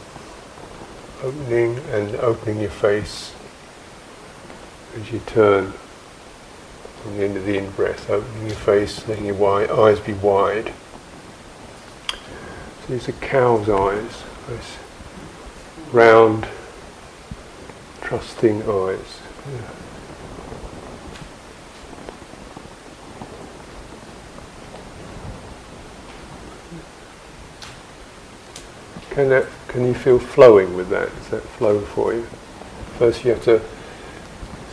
opening 1.21 1.77
and 1.91 2.15
opening 2.15 2.61
your 2.61 2.69
face 2.69 3.33
as 4.95 5.11
you 5.11 5.19
turn 5.25 5.73
from 7.01 7.17
the 7.17 7.23
end 7.23 7.37
of 7.37 7.45
the 7.45 7.57
in 7.57 7.69
breath, 7.71 8.09
opening 8.09 8.47
your 8.47 8.55
face, 8.55 9.07
letting 9.07 9.25
your 9.25 9.79
eyes 9.79 9.99
be 9.99 10.13
wide. 10.13 10.73
So 12.07 12.93
these 12.93 13.07
are 13.07 13.13
cow's 13.13 13.69
eyes, 13.69 14.23
nice 14.49 14.77
round, 15.91 16.47
trusting 18.01 18.63
eyes. 18.63 19.19
Yeah. 19.51 19.69
Can 29.11 29.29
that 29.29 29.47
can 29.67 29.85
you 29.85 29.93
feel 29.93 30.19
flowing 30.19 30.75
with 30.75 30.89
that? 30.89 31.09
Is 31.09 31.29
that 31.29 31.41
flow 31.41 31.81
for 31.81 32.13
you? 32.13 32.27
First 32.97 33.23
you 33.23 33.31
have 33.31 33.43
to 33.45 33.61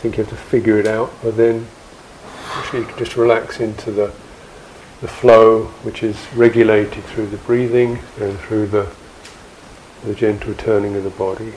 think 0.05 0.17
you 0.17 0.23
have 0.23 0.29
to 0.29 0.37
figure 0.37 0.77
it 0.77 0.85
out, 0.85 1.11
but 1.23 1.35
then 1.35 1.65
actually 2.53 2.81
you 2.81 2.85
can 2.85 2.97
just 2.99 3.17
relax 3.17 3.59
into 3.59 3.89
the 3.89 4.13
the 5.01 5.07
flow 5.07 5.63
which 5.81 6.03
is 6.03 6.15
regulated 6.35 7.03
through 7.05 7.25
the 7.25 7.37
breathing 7.37 7.97
and 8.19 8.37
through 8.41 8.67
the 8.67 8.87
the 10.03 10.13
gentle 10.13 10.53
turning 10.53 10.95
of 10.95 11.03
the 11.03 11.09
body. 11.09 11.53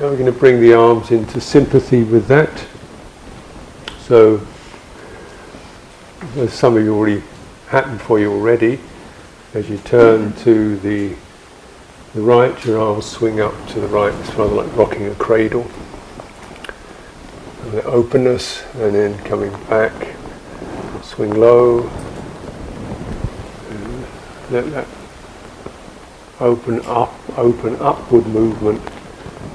Now 0.00 0.10
we're 0.10 0.16
going 0.16 0.26
to 0.26 0.32
bring 0.32 0.60
the 0.60 0.74
arms 0.74 1.12
into 1.12 1.40
sympathy 1.40 2.02
with 2.02 2.26
that. 2.26 2.66
So, 4.00 4.40
as 6.38 6.52
some 6.54 6.76
of 6.76 6.84
you 6.84 6.94
already 6.96 7.22
happened 7.66 8.00
for 8.00 8.20
you 8.20 8.32
already, 8.32 8.78
as 9.54 9.68
you 9.68 9.78
turn 9.78 10.32
to 10.34 10.76
the 10.78 11.16
the 12.14 12.22
right, 12.22 12.64
your 12.64 12.80
arms 12.80 13.04
swing 13.04 13.40
up 13.40 13.52
to 13.68 13.80
the 13.80 13.86
right. 13.88 14.14
It's 14.14 14.34
rather 14.34 14.54
like 14.54 14.74
rocking 14.76 15.06
a 15.06 15.14
cradle. 15.16 15.70
And 17.62 17.72
the 17.72 17.84
openness, 17.84 18.64
and 18.76 18.94
then 18.94 19.18
coming 19.24 19.52
back, 19.64 19.92
swing 21.02 21.34
low. 21.34 21.90
let 24.50 24.70
that 24.70 24.86
open 26.40 26.80
up, 26.86 27.12
open 27.36 27.76
upward 27.80 28.26
movement 28.28 28.80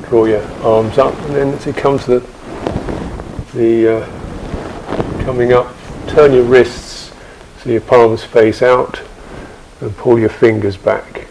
draw 0.03 0.25
your 0.25 0.43
arms 0.61 0.97
up, 0.99 1.17
and 1.21 1.35
then 1.35 1.47
as 1.53 1.65
you 1.65 1.73
come 1.73 1.97
to 1.97 2.19
the, 2.19 2.27
the 3.55 3.97
uh, 3.97 5.23
coming 5.25 5.53
up, 5.53 5.73
turn 6.07 6.33
your 6.33 6.43
wrists 6.43 7.11
so 7.61 7.69
your 7.69 7.81
palms 7.81 8.23
face 8.23 8.61
out, 8.61 9.01
and 9.81 9.95
pull 9.97 10.19
your 10.19 10.29
fingers 10.29 10.77
back. 10.77 11.27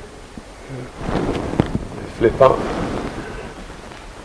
Flip 2.19 2.41
up, 2.41 2.59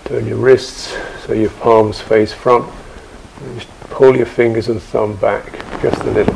turn 0.06 0.26
your 0.28 0.38
wrists 0.38 0.96
so 1.26 1.34
your 1.34 1.50
palms 1.50 2.00
face 2.00 2.34
front, 2.34 2.72
just 3.56 3.70
pull 3.90 4.16
your 4.16 4.26
fingers 4.26 4.68
and 4.70 4.82
thumb 4.82 5.16
back 5.18 5.52
just 5.82 6.02
a 6.04 6.12
little. 6.12 6.36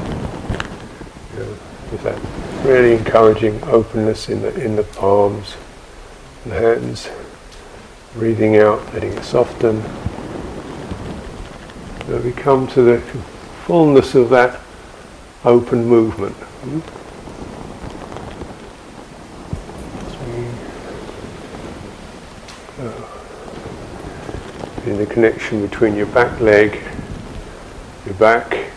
That 2.04 2.17
really 2.63 2.95
encouraging 2.95 3.62
openness 3.65 4.30
in 4.30 4.41
the 4.41 4.56
in 4.63 4.78
the 4.78 4.84
palms 4.84 5.58
and 6.45 6.54
hands. 6.54 7.10
Breathing 8.13 8.58
out, 8.58 8.82
letting 8.93 9.12
it 9.12 9.24
soften. 9.24 9.84
So 12.08 12.21
we 12.24 12.32
come 12.32 12.65
to 12.69 12.82
the 12.82 13.02
fullness 13.71 14.15
of 14.15 14.29
that 14.29 14.60
open 15.45 15.86
movement. 15.86 16.36
Hmm? 16.36 16.79
Uh, 22.81 23.05
in 24.91 24.97
the 24.97 25.05
connection 25.05 25.65
between 25.65 25.95
your 25.95 26.07
back 26.07 26.38
leg, 26.41 26.81
your 28.05 28.15
back, 28.15 28.71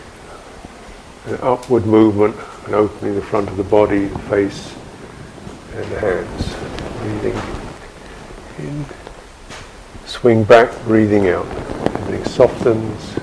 an 1.27 1.39
upward 1.43 1.87
movement 1.87 2.37
and 2.67 2.77
opening 2.77 3.17
the 3.17 3.23
front 3.23 3.49
of 3.49 3.57
the 3.57 3.65
body, 3.65 4.07
the 4.07 4.19
face, 4.21 4.77
and 5.73 5.85
the 5.91 5.99
hands. 5.99 6.55
Breathing 7.01 7.37
in 8.59 8.87
swing 10.07 10.45
back, 10.45 10.71
breathing 10.85 11.31
out. 11.31 11.47
Everything 11.47 12.25
softens. 12.27 13.19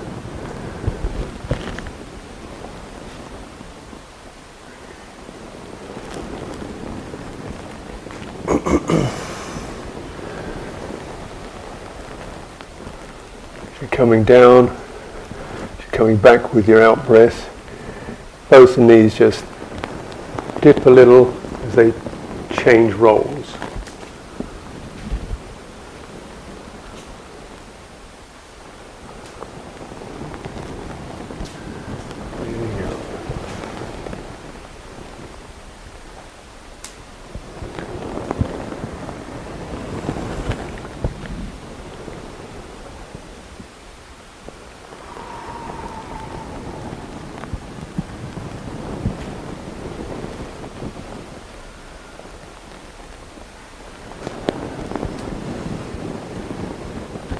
you're 13.82 13.90
coming 14.12 14.24
down, 14.24 14.66
you're 14.66 15.90
coming 15.90 16.18
back 16.18 16.52
with 16.52 16.68
your 16.68 16.82
out 16.82 17.02
breath. 17.06 17.48
Both 18.50 18.76
knees 18.76 19.14
just 19.14 19.42
dip 20.60 20.84
a 20.84 20.90
little 20.90 21.32
as 21.64 21.74
they 21.74 21.94
change 22.62 22.92
roles. 22.92 23.56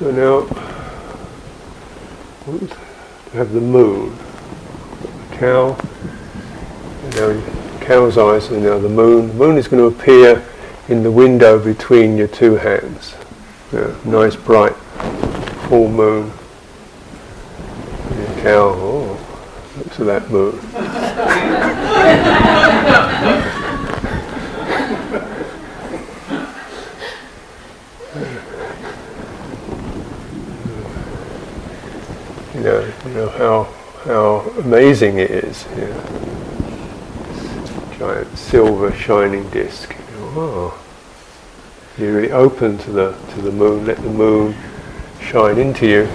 So 0.03 0.11
now, 0.11 0.41
have 2.43 3.53
the 3.53 3.61
moon, 3.61 4.17
the 5.31 5.37
cow, 5.37 5.77
cow's 7.81 8.19
eyes, 8.19 8.49
and 8.51 8.65
now 8.65 8.79
the 8.79 8.89
moon. 8.89 9.29
The 9.29 9.35
moon 9.35 9.57
is 9.57 9.69
going 9.69 9.81
to 9.81 9.97
appear 9.97 10.45
in 10.89 11.05
the 11.05 11.11
window 11.11 11.63
between 11.63 12.17
your 12.17 12.27
two 12.27 12.57
hands. 12.57 13.15
Yeah, 13.73 13.95
nice 14.05 14.35
bright 14.35 14.75
full 15.69 15.89
moon. 15.89 16.33
And 18.11 18.43
cow, 18.43 18.75
oh, 18.75 19.75
looks 19.79 20.01
at 20.01 20.07
that 20.07 20.29
moon. 20.31 20.59
how 33.43 33.65
how 34.05 34.62
amazing 34.73 35.19
it 35.19 35.31
is. 35.31 35.67
Yeah. 35.77 35.93
Giant 37.99 38.39
silver 38.39 38.91
shining 38.95 39.51
disc. 39.51 39.95
Oh. 40.15 40.19
You 40.19 40.25
know, 40.25 40.33
oh. 40.35 40.79
You're 41.99 42.15
really 42.15 42.33
open 42.33 42.79
to 42.79 42.91
the 42.91 43.15
to 43.35 43.43
the 43.43 43.53
moon. 43.53 43.85
Let 43.85 43.99
the 43.99 44.09
moon 44.09 44.57
shine 45.21 45.59
into 45.59 45.87
you. 45.87 46.07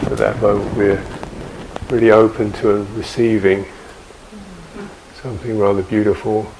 So 0.00 0.08
for 0.08 0.16
that 0.16 0.42
moment 0.42 0.76
we're 0.76 1.06
really 1.88 2.10
open 2.10 2.50
to 2.54 2.82
receiving 2.96 3.64
something 5.22 5.56
rather 5.56 5.82
beautiful. 5.82 6.50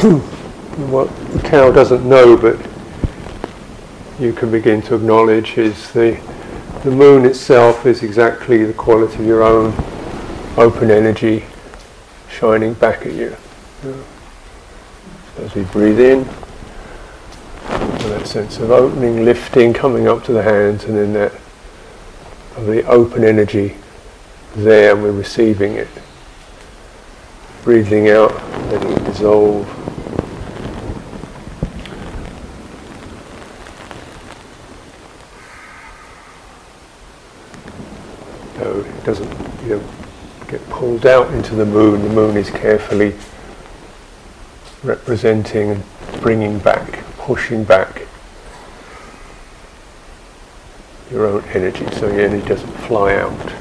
What 0.00 1.14
the 1.32 1.40
cow 1.46 1.70
doesn't 1.70 2.08
know, 2.08 2.34
but 2.34 2.58
you 4.18 4.32
can 4.32 4.50
begin 4.50 4.80
to 4.82 4.94
acknowledge 4.94 5.58
is 5.58 5.92
the 5.92 6.18
the 6.84 6.90
moon 6.90 7.26
itself 7.26 7.84
is 7.84 8.02
exactly 8.02 8.64
the 8.64 8.72
quality 8.72 9.16
of 9.16 9.26
your 9.26 9.42
own 9.42 9.74
open 10.56 10.90
energy 10.90 11.44
shining 12.30 12.72
back 12.72 13.04
at 13.04 13.12
you. 13.12 13.36
As 15.38 15.54
we 15.54 15.64
breathe 15.64 16.00
in, 16.00 16.24
that 18.08 18.26
sense 18.26 18.56
of 18.56 18.70
opening, 18.70 19.26
lifting, 19.26 19.74
coming 19.74 20.08
up 20.08 20.24
to 20.24 20.32
the 20.32 20.42
hands, 20.42 20.84
and 20.84 20.96
then 20.96 21.12
that 21.12 21.32
of 22.56 22.64
the 22.64 22.82
open 22.86 23.22
energy 23.22 23.76
there, 24.56 24.94
and 24.94 25.02
we're 25.02 25.12
receiving 25.12 25.74
it. 25.74 25.88
Breathing 27.62 28.08
out, 28.08 28.32
letting 28.70 28.92
it 28.92 29.04
dissolve. 29.04 29.79
It 38.86 39.04
doesn't, 39.04 39.30
you 39.62 39.76
know, 39.76 39.84
get 40.48 40.64
pulled 40.68 41.06
out 41.06 41.32
into 41.32 41.54
the 41.54 41.66
moon. 41.66 42.02
The 42.02 42.10
moon 42.10 42.36
is 42.36 42.50
carefully 42.50 43.14
representing 44.82 45.70
and 45.70 45.84
bringing 46.20 46.58
back, 46.58 47.04
pushing 47.16 47.64
back 47.64 48.06
your 51.10 51.26
own 51.26 51.44
energy, 51.54 51.86
so 51.92 52.06
your 52.06 52.20
energy 52.20 52.46
doesn't 52.46 52.72
fly 52.86 53.14
out. 53.14 53.59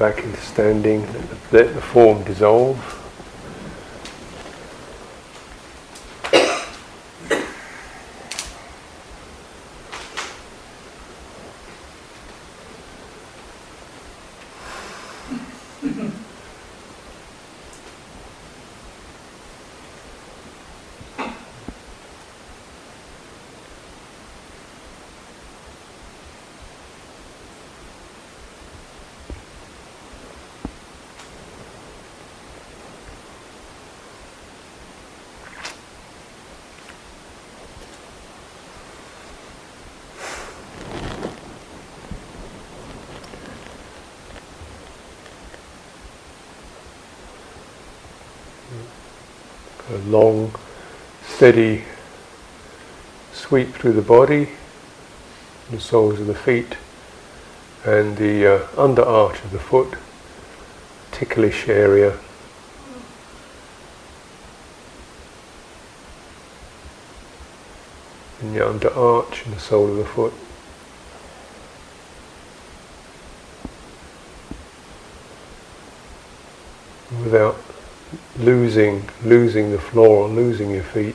Back 0.00 0.24
into 0.24 0.40
standing, 0.40 1.02
let 1.52 1.74
the 1.74 1.80
form 1.82 2.24
dissolve. 2.24 2.99
A 49.90 49.98
long, 49.98 50.54
steady 51.26 51.84
sweep 53.32 53.74
through 53.74 53.92
the 53.92 54.02
body, 54.02 54.48
the 55.70 55.80
soles 55.80 56.20
of 56.20 56.26
the 56.26 56.34
feet, 56.34 56.76
and 57.84 58.16
the 58.16 58.46
uh, 58.46 58.66
under 58.76 59.02
arch 59.02 59.42
of 59.42 59.50
the 59.50 59.58
foot, 59.58 59.96
ticklish 61.10 61.68
area. 61.68 62.16
In 68.40 68.54
the 68.54 68.66
under 68.66 68.92
arch 68.94 69.44
and 69.44 69.54
the 69.54 69.60
sole 69.60 69.90
of 69.90 69.96
the 69.96 70.04
foot. 70.04 70.32
Without 77.24 77.59
losing, 78.40 79.08
losing 79.24 79.70
the 79.70 79.78
floor, 79.78 80.28
losing 80.28 80.70
your 80.70 80.82
feet, 80.82 81.14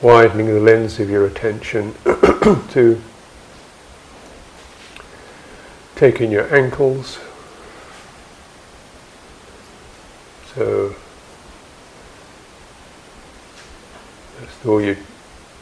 widening 0.00 0.46
the 0.46 0.60
lens 0.60 0.98
of 1.00 1.10
your 1.10 1.26
attention 1.26 1.94
to 2.70 3.00
taking 5.96 6.30
your 6.30 6.52
ankles. 6.54 7.18
So 10.54 10.94
that's 14.40 14.66
all 14.66 14.80
you 14.80 14.96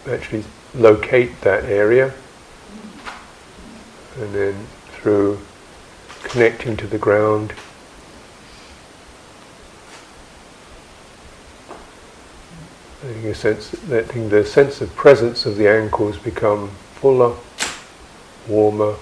actually 0.08 0.44
locate 0.74 1.40
that 1.40 1.64
area 1.64 2.14
and 4.20 4.34
then 4.34 4.66
through 4.88 5.40
connecting 6.22 6.76
to 6.76 6.86
the 6.86 6.98
ground 6.98 7.52
letting, 13.06 13.25
sense, 13.36 13.74
letting 13.88 14.30
the 14.30 14.44
sense 14.44 14.80
of 14.80 14.94
presence 14.96 15.44
of 15.46 15.56
the 15.56 15.68
ankles 15.68 16.16
become 16.16 16.70
fuller, 16.94 17.36
warmer. 18.48 18.96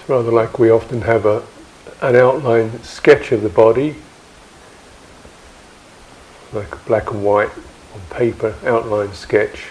It's 0.00 0.08
rather 0.08 0.32
like 0.32 0.58
we 0.58 0.70
often 0.70 1.02
have 1.02 1.24
a, 1.24 1.44
an 2.00 2.16
outline 2.16 2.82
sketch 2.82 3.30
of 3.30 3.42
the 3.42 3.48
body, 3.48 3.94
like 6.52 6.74
a 6.74 6.78
black 6.78 7.12
and 7.12 7.24
white 7.24 7.50
on 7.94 8.00
paper 8.10 8.56
outline 8.64 9.14
sketch. 9.14 9.66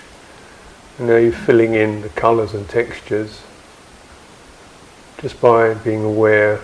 Now 1.02 1.16
you're 1.16 1.32
filling 1.32 1.74
in 1.74 2.02
the 2.04 2.10
colours 2.10 2.54
and 2.54 2.70
textures 2.70 3.42
just 5.20 5.42
by 5.42 5.74
being 5.74 6.04
aware 6.04 6.62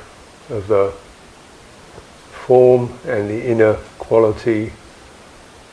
of 0.52 0.68
the 0.68 0.94
form 2.30 3.00
and 3.08 3.32
the 3.32 3.44
inner 3.48 3.74
quality 3.98 4.74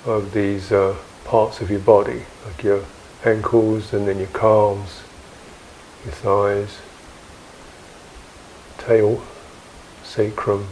of 0.06 0.32
these 0.32 0.72
uh, 0.72 0.96
parts 1.26 1.60
of 1.60 1.70
your 1.70 1.80
body, 1.80 2.22
like 2.46 2.64
your 2.64 2.86
ankles 3.26 3.92
and 3.92 4.08
then 4.08 4.16
your 4.18 4.28
calves, 4.28 5.02
your 6.06 6.14
thighs, 6.14 6.78
tail, 8.78 9.22
sacrum, 10.02 10.68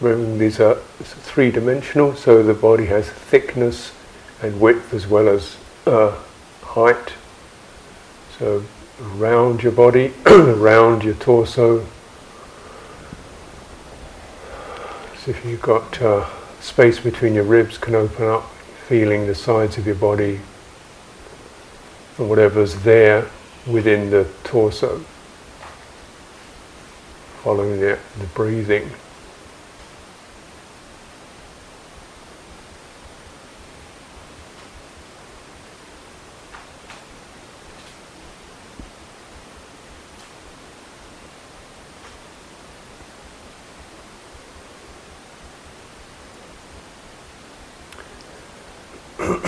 These 0.00 0.60
are 0.60 0.76
three 0.76 1.50
dimensional, 1.50 2.14
so 2.14 2.42
the 2.42 2.54
body 2.54 2.86
has 2.86 3.10
thickness 3.10 3.92
and 4.40 4.58
width 4.58 4.94
as 4.94 5.06
well 5.06 5.28
as 5.28 5.58
uh, 5.86 6.16
height. 6.62 7.12
So, 8.38 8.64
around 9.02 9.62
your 9.62 9.72
body, 9.72 10.14
around 10.26 11.04
your 11.04 11.12
torso. 11.14 11.84
So, 15.18 15.30
if 15.30 15.44
you've 15.44 15.60
got 15.60 16.00
uh, 16.00 16.26
space 16.60 16.98
between 16.98 17.34
your 17.34 17.44
ribs, 17.44 17.76
can 17.76 17.94
open 17.94 18.26
up, 18.26 18.50
feeling 18.88 19.26
the 19.26 19.34
sides 19.34 19.76
of 19.76 19.84
your 19.84 19.96
body 19.96 20.40
and 22.16 22.30
whatever's 22.30 22.74
there 22.82 23.28
within 23.66 24.08
the 24.08 24.26
torso, 24.44 25.00
following 27.42 27.80
the, 27.80 27.98
the 28.18 28.26
breathing. 28.34 28.90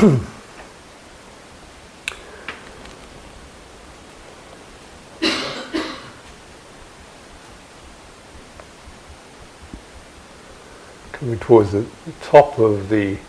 Coming 11.12 11.38
towards 11.40 11.72
the 11.74 11.86
top 12.24 12.58
of 12.58 12.90
the 12.90 13.20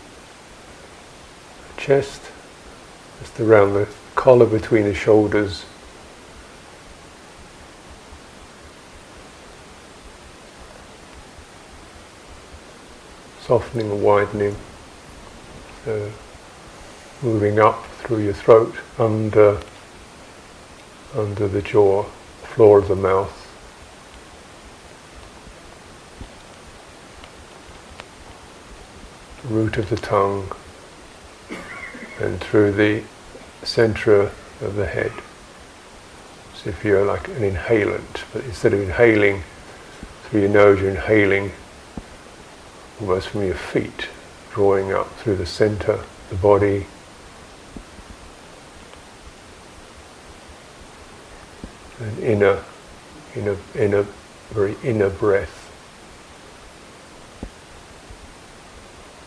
chest, 1.77 2.23
just 3.19 3.39
around 3.39 3.75
the 3.75 3.87
collar 4.15 4.47
between 4.47 4.85
the 4.85 4.95
shoulders. 4.95 5.63
Softening 13.41 13.91
and 13.91 14.01
widening. 14.01 14.55
Uh, 15.85 16.09
moving 17.21 17.59
up 17.59 17.85
through 17.85 18.23
your 18.23 18.33
throat, 18.33 18.75
under, 18.97 19.59
under 21.15 21.47
the 21.47 21.61
jaw, 21.61 22.03
floor 22.43 22.79
of 22.79 22.87
the 22.87 22.95
mouth. 22.95 23.43
root 29.49 29.77
of 29.77 29.89
the 29.89 29.95
tongue 29.95 30.51
and 32.19 32.41
through 32.41 32.71
the 32.71 33.01
center 33.63 34.31
of 34.61 34.75
the 34.75 34.85
head. 34.85 35.11
So 36.53 36.69
if 36.69 36.83
you're 36.83 37.05
like 37.05 37.27
an 37.29 37.43
inhalant, 37.43 38.23
but 38.33 38.43
instead 38.43 38.73
of 38.73 38.81
inhaling 38.81 39.43
through 40.23 40.41
your 40.41 40.49
nose, 40.49 40.81
you're 40.81 40.89
inhaling 40.89 41.51
almost 42.99 43.29
from 43.29 43.45
your 43.45 43.55
feet, 43.55 44.09
drawing 44.51 44.91
up 44.91 45.09
through 45.19 45.37
the 45.37 45.45
center, 45.45 46.03
the 46.29 46.35
body, 46.35 46.87
an 51.99 52.16
inner, 52.27 52.61
inner, 53.35 53.55
inner, 53.73 54.05
very 54.49 54.75
inner 54.83 55.09
breath. 55.09 55.63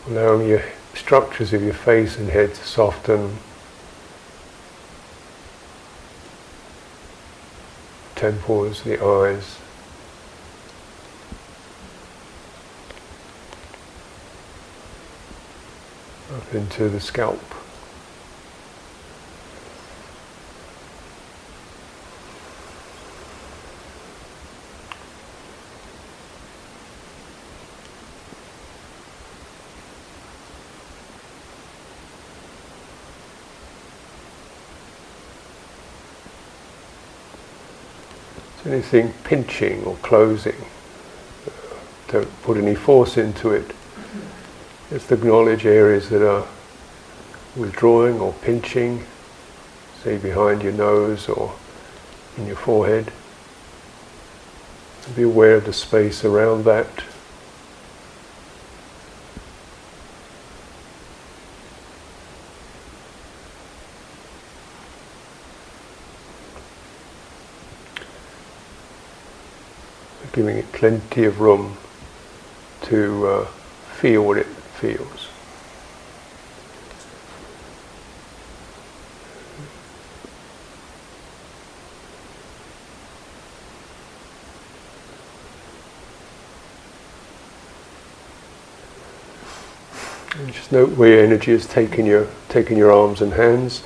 Allowing 0.07 0.47
your 0.47 0.63
structures 0.93 1.51
of 1.51 1.63
your 1.63 1.73
face 1.73 2.17
and 2.17 2.29
head 2.29 2.53
to 2.53 2.63
soften. 2.63 3.37
Temples, 8.15 8.83
the 8.83 9.03
eyes. 9.03 9.57
Up 16.31 16.53
into 16.53 16.87
the 16.87 16.99
scalp. 16.99 17.60
Anything 38.65 39.13
pinching 39.23 39.83
or 39.83 39.95
closing. 39.97 40.65
Don't 42.07 42.41
put 42.43 42.57
any 42.57 42.75
force 42.75 43.17
into 43.17 43.51
it. 43.51 43.73
Just 44.89 45.11
acknowledge 45.11 45.65
areas 45.65 46.09
that 46.09 46.27
are 46.27 46.47
withdrawing 47.55 48.19
or 48.19 48.33
pinching, 48.33 49.05
say 50.03 50.17
behind 50.17 50.61
your 50.61 50.73
nose 50.73 51.29
or 51.29 51.55
in 52.37 52.47
your 52.47 52.55
forehead. 52.55 53.11
Be 55.15 55.23
aware 55.23 55.55
of 55.55 55.65
the 55.65 55.73
space 55.73 56.23
around 56.23 56.63
that. 56.65 56.87
Giving 70.33 70.57
it 70.57 70.71
plenty 70.71 71.25
of 71.25 71.41
room 71.41 71.77
to 72.83 73.27
uh, 73.27 73.45
feel 73.99 74.25
what 74.25 74.37
it 74.37 74.45
feels. 74.45 75.27
And 90.33 90.53
just 90.53 90.71
note 90.71 90.91
where 90.91 91.09
your 91.09 91.23
energy 91.23 91.51
is 91.51 91.67
taking 91.67 92.05
your 92.05 92.27
taking 92.47 92.77
your 92.77 92.91
arms 92.91 93.21
and 93.21 93.33
hands, 93.33 93.83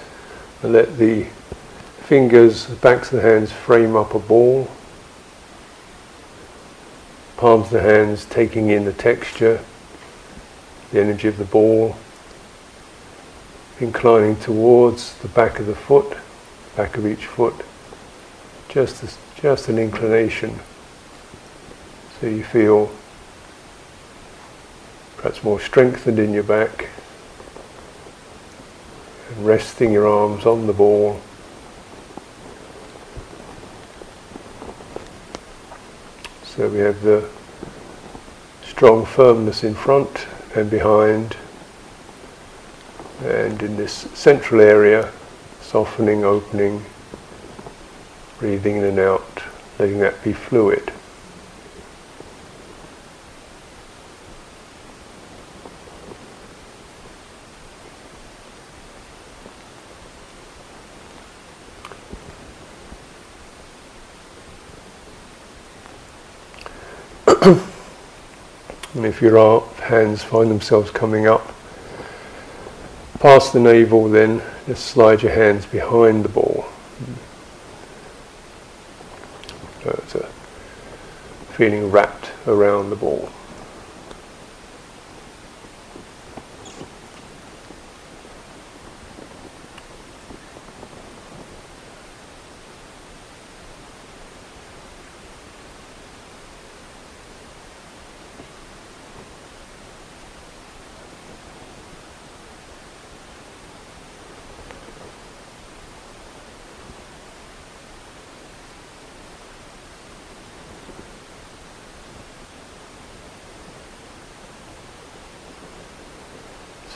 and 0.61 0.73
let 0.73 0.97
the 0.97 1.25
fingers, 2.03 2.67
the 2.67 2.75
backs 2.75 3.11
of 3.11 3.21
the 3.21 3.27
hands 3.27 3.51
frame 3.51 3.95
up 3.95 4.13
a 4.13 4.19
ball 4.19 4.69
palms 7.45 7.67
of 7.67 7.73
the 7.73 7.81
hands 7.81 8.25
taking 8.25 8.69
in 8.69 8.85
the 8.85 8.93
texture, 8.93 9.63
the 10.91 10.99
energy 10.99 11.27
of 11.27 11.37
the 11.37 11.45
ball, 11.45 11.95
inclining 13.79 14.35
towards 14.37 15.15
the 15.19 15.27
back 15.27 15.59
of 15.59 15.67
the 15.67 15.75
foot, 15.75 16.17
back 16.75 16.97
of 16.97 17.05
each 17.05 17.27
foot, 17.27 17.53
just 18.67 19.03
as, 19.03 19.19
just 19.35 19.69
an 19.69 19.77
inclination. 19.77 20.59
So 22.19 22.25
you 22.25 22.43
feel 22.43 22.89
perhaps 25.17 25.43
more 25.43 25.59
strengthened 25.59 26.17
in 26.17 26.33
your 26.33 26.41
back, 26.41 26.89
and 29.29 29.45
resting 29.45 29.91
your 29.91 30.07
arms 30.07 30.47
on 30.47 30.65
the 30.65 30.73
ball. 30.73 31.21
So 36.55 36.69
we 36.69 36.77
have 36.77 37.01
the 37.01 37.27
strong 38.63 39.05
firmness 39.05 39.65
in 39.65 39.75
front 39.75 40.25
and 40.55 40.69
behind, 40.69 41.35
and 43.25 43.61
in 43.61 43.75
this 43.75 43.91
central 44.13 44.61
area, 44.61 45.11
softening, 45.59 46.23
opening, 46.23 46.85
breathing 48.39 48.77
in 48.77 48.85
and 48.85 48.99
out, 48.99 49.43
letting 49.79 49.99
that 49.99 50.23
be 50.23 50.31
fluid. 50.31 50.93
and 68.94 68.94
if 69.05 69.21
your 69.21 69.61
hands 69.81 70.23
find 70.23 70.49
themselves 70.49 70.91
coming 70.91 71.27
up 71.27 71.53
past 73.19 73.53
the 73.53 73.59
navel, 73.59 74.07
then 74.07 74.41
just 74.67 74.85
slide 74.85 75.21
your 75.23 75.31
hands 75.31 75.65
behind 75.65 76.23
the 76.23 76.29
ball. 76.29 76.65
So 79.83 79.99
it's 80.03 80.15
a 80.15 80.27
feeling 81.53 81.91
wrapped 81.91 82.31
around 82.47 82.89
the 82.89 82.95
ball. 82.95 83.31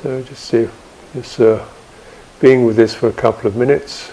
So 0.02 0.19
just 0.30 0.46
see 0.46 0.70
this 1.16 1.40
uh, 1.40 1.68
being 2.40 2.64
with 2.64 2.76
this 2.76 2.94
for 2.94 3.08
a 3.08 3.14
couple 3.14 3.48
of 3.48 3.56
minutes. 3.56 4.12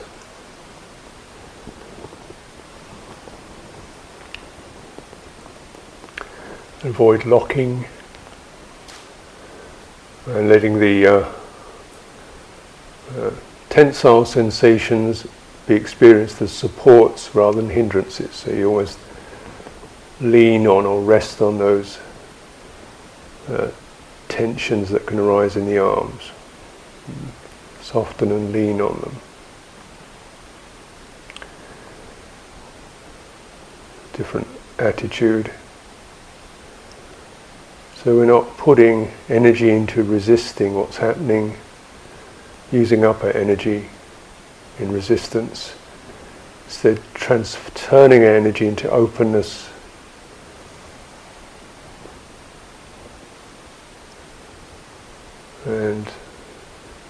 Avoid 6.85 7.27
locking 7.27 7.85
and 10.27 10.49
letting 10.49 10.81
the 10.81 11.07
uh, 11.07 11.33
uh, 13.19 13.31
tensile 13.69 14.25
sensations 14.25 15.27
be 15.67 15.75
experienced 15.75 16.41
as 16.41 16.51
supports 16.51 17.35
rather 17.35 17.61
than 17.61 17.69
hindrances. 17.69 18.33
So 18.33 18.53
you 18.53 18.71
always 18.71 18.97
lean 20.23 20.67
on 20.67 20.87
or 20.87 21.03
rest 21.03 21.43
on 21.43 21.59
those 21.59 21.99
uh, 23.51 23.69
tensions 24.37 24.91
that 24.91 25.07
can 25.07 25.19
arise 25.19 25.57
in 25.57 25.65
the 25.65 25.79
arms. 25.79 26.31
Soften 27.81 28.31
and 28.31 28.53
lean 28.53 28.83
on 28.83 29.01
them. 29.01 29.17
Different 34.13 34.47
attitude. 34.79 35.51
So 37.97 38.15
we're 38.15 38.27
not 38.27 38.59
putting 38.59 39.11
energy 39.31 39.71
into 39.71 40.03
resisting 40.03 40.75
what's 40.75 40.99
happening, 40.99 41.57
using 42.71 43.07
up 43.07 43.25
our 43.25 43.33
energy 43.33 43.89
in 44.79 44.93
resistance. 44.93 45.75
Instead, 46.67 47.01
trans- 47.15 47.57
turning 47.75 48.23
our 48.23 48.37
energy 48.37 48.67
into 48.67 48.91
openness 48.91 49.71
and 55.67 56.07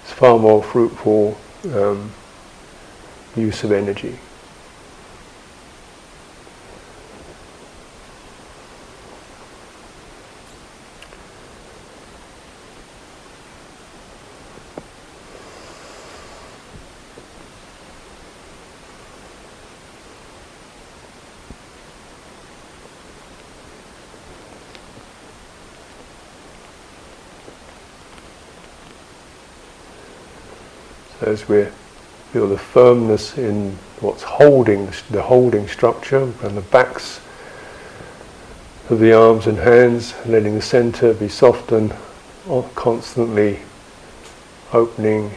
it's 0.02 0.05
far 0.16 0.38
more 0.38 0.62
fruitful 0.62 1.36
um, 1.74 2.10
use 3.36 3.62
of 3.64 3.72
energy. 3.72 4.18
As 31.36 31.46
we 31.50 31.66
feel 32.32 32.48
the 32.48 32.56
firmness 32.56 33.36
in 33.36 33.76
what's 34.00 34.22
holding 34.22 34.90
the 35.10 35.20
holding 35.20 35.68
structure 35.68 36.22
and 36.42 36.56
the 36.56 36.62
backs 36.72 37.20
of 38.88 39.00
the 39.00 39.12
arms 39.12 39.46
and 39.46 39.58
hands, 39.58 40.14
letting 40.24 40.54
the 40.54 40.62
center 40.62 41.12
be 41.12 41.28
soft 41.28 41.72
and 41.72 41.94
constantly 42.74 43.58
opening. 44.72 45.30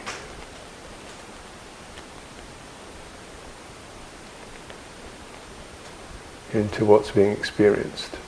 into 6.52 6.84
what's 6.84 7.12
being 7.12 7.30
experienced. 7.30 8.18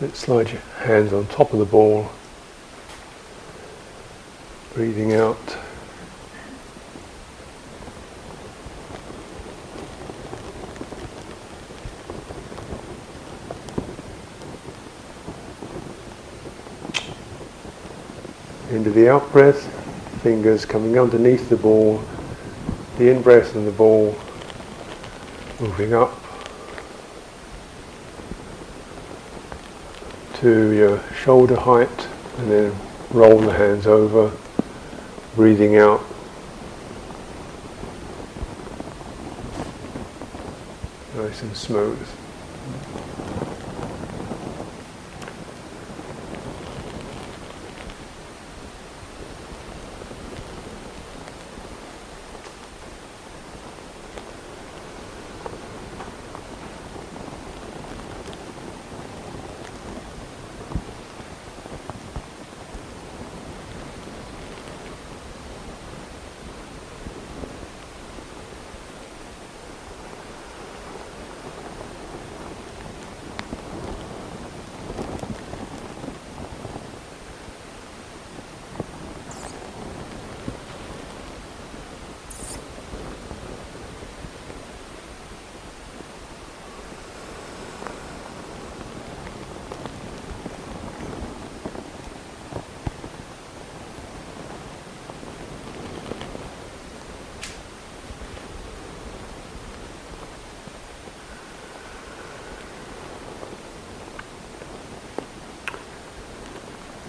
So 0.00 0.08
slide 0.10 0.50
your 0.50 0.60
hands 0.76 1.12
on 1.12 1.26
top 1.26 1.52
of 1.52 1.58
the 1.58 1.64
ball, 1.64 2.08
breathing 4.72 5.14
out. 5.14 5.36
Into 18.70 18.90
the 18.90 19.08
out 19.08 19.32
breath, 19.32 19.64
fingers 20.22 20.64
coming 20.64 20.96
underneath 20.96 21.48
the 21.48 21.56
ball, 21.56 22.00
the 22.98 23.10
in 23.10 23.20
breath 23.20 23.56
and 23.56 23.66
the 23.66 23.72
ball. 23.72 24.16
Moving 25.58 25.92
up 25.92 26.27
to 30.48 30.72
your 30.72 31.02
shoulder 31.12 31.56
height 31.56 32.08
and 32.38 32.50
then 32.50 32.74
roll 33.10 33.38
the 33.38 33.52
hands 33.52 33.86
over, 33.86 34.32
breathing 35.34 35.76
out. 35.76 36.00
Nice 41.14 41.42
and 41.42 41.54
smooth. 41.54 42.08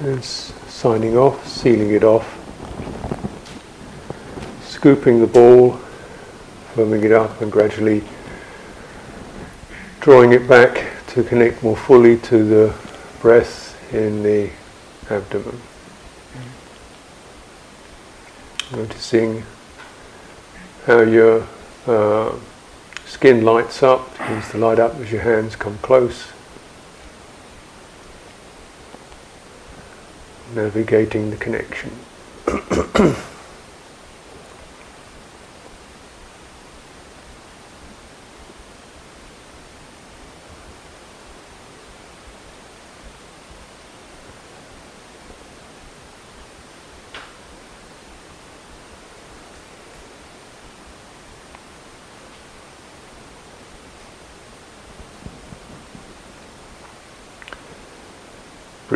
And 0.10 0.26
signing 0.26 1.16
off, 1.16 1.47
sealing 1.47 1.91
it 1.91 2.03
off, 2.03 2.26
scooping 4.64 5.20
the 5.22 5.28
ball, 5.28 5.80
firming 6.74 7.03
it 7.03 7.12
up, 7.12 7.39
and 7.41 7.51
gradually 7.51 8.01
drawing 9.99 10.32
it 10.32 10.49
back 10.49 10.88
to 11.10 11.24
connect 11.24 11.62
more 11.62 11.78
fully 11.78 12.18
to 12.18 12.43
the 12.43 12.76
breath 13.22 13.93
in 13.93 14.24
the 14.24 14.49
abdomen. 15.12 15.62
Noticing 18.72 19.43
how 20.88 21.01
your 21.01 21.45
uh, 21.86 22.34
skin 23.05 23.45
lights 23.45 23.84
up, 23.84 24.12
begins 24.18 24.49
to 24.49 24.57
light 24.57 24.80
up 24.80 24.95
as 24.95 25.12
your 25.12 25.22
hands 25.22 25.55
come 25.55 25.78
close 25.84 26.32
navigating 30.64 31.30
the 31.30 31.38
connection. 31.38 31.89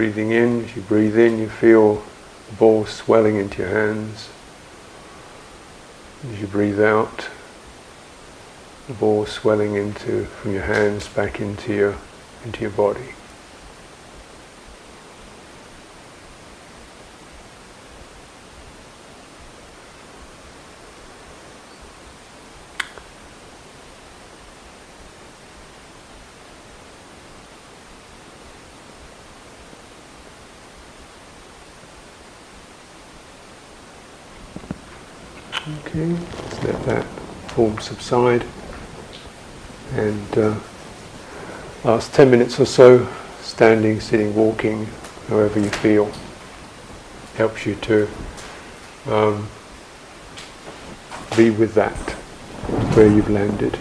Breathing 0.04 0.32
in, 0.34 0.66
as 0.66 0.76
you 0.76 0.82
breathe 0.82 1.18
in, 1.18 1.38
you 1.38 1.48
feel 1.48 2.04
the 2.50 2.56
ball 2.60 2.86
swelling 2.86 3.38
into 3.38 3.62
your 3.62 3.72
hands. 3.72 4.28
As 6.30 6.42
you 6.42 6.46
breathe 6.46 6.82
out, 6.82 7.30
the 8.88 8.96
ball 8.96 9.26
swelling 9.26 9.76
into 9.76 10.26
from 10.26 10.52
your 10.52 10.64
hands 10.64 11.08
back 11.08 11.40
into 11.40 11.74
your 11.74 11.96
into 12.44 12.64
your 12.64 12.72
body. 12.72 13.14
Okay, 35.80 36.16
let 36.64 36.84
that 36.86 37.06
form 37.50 37.80
subside. 37.80 38.46
And 39.94 40.38
uh, 40.38 40.60
last 41.84 42.14
10 42.14 42.30
minutes 42.30 42.60
or 42.60 42.66
so, 42.66 43.08
standing, 43.42 44.00
sitting, 44.00 44.36
walking, 44.36 44.88
however 45.30 45.60
you 45.60 45.70
feel, 45.70 46.12
helps 47.36 47.66
you 47.66 47.76
to 47.76 48.08
um, 49.08 49.48
be 51.36 51.50
with 51.50 51.74
that, 51.76 51.96
where 52.96 53.08
you've 53.08 53.30
landed. 53.30 53.78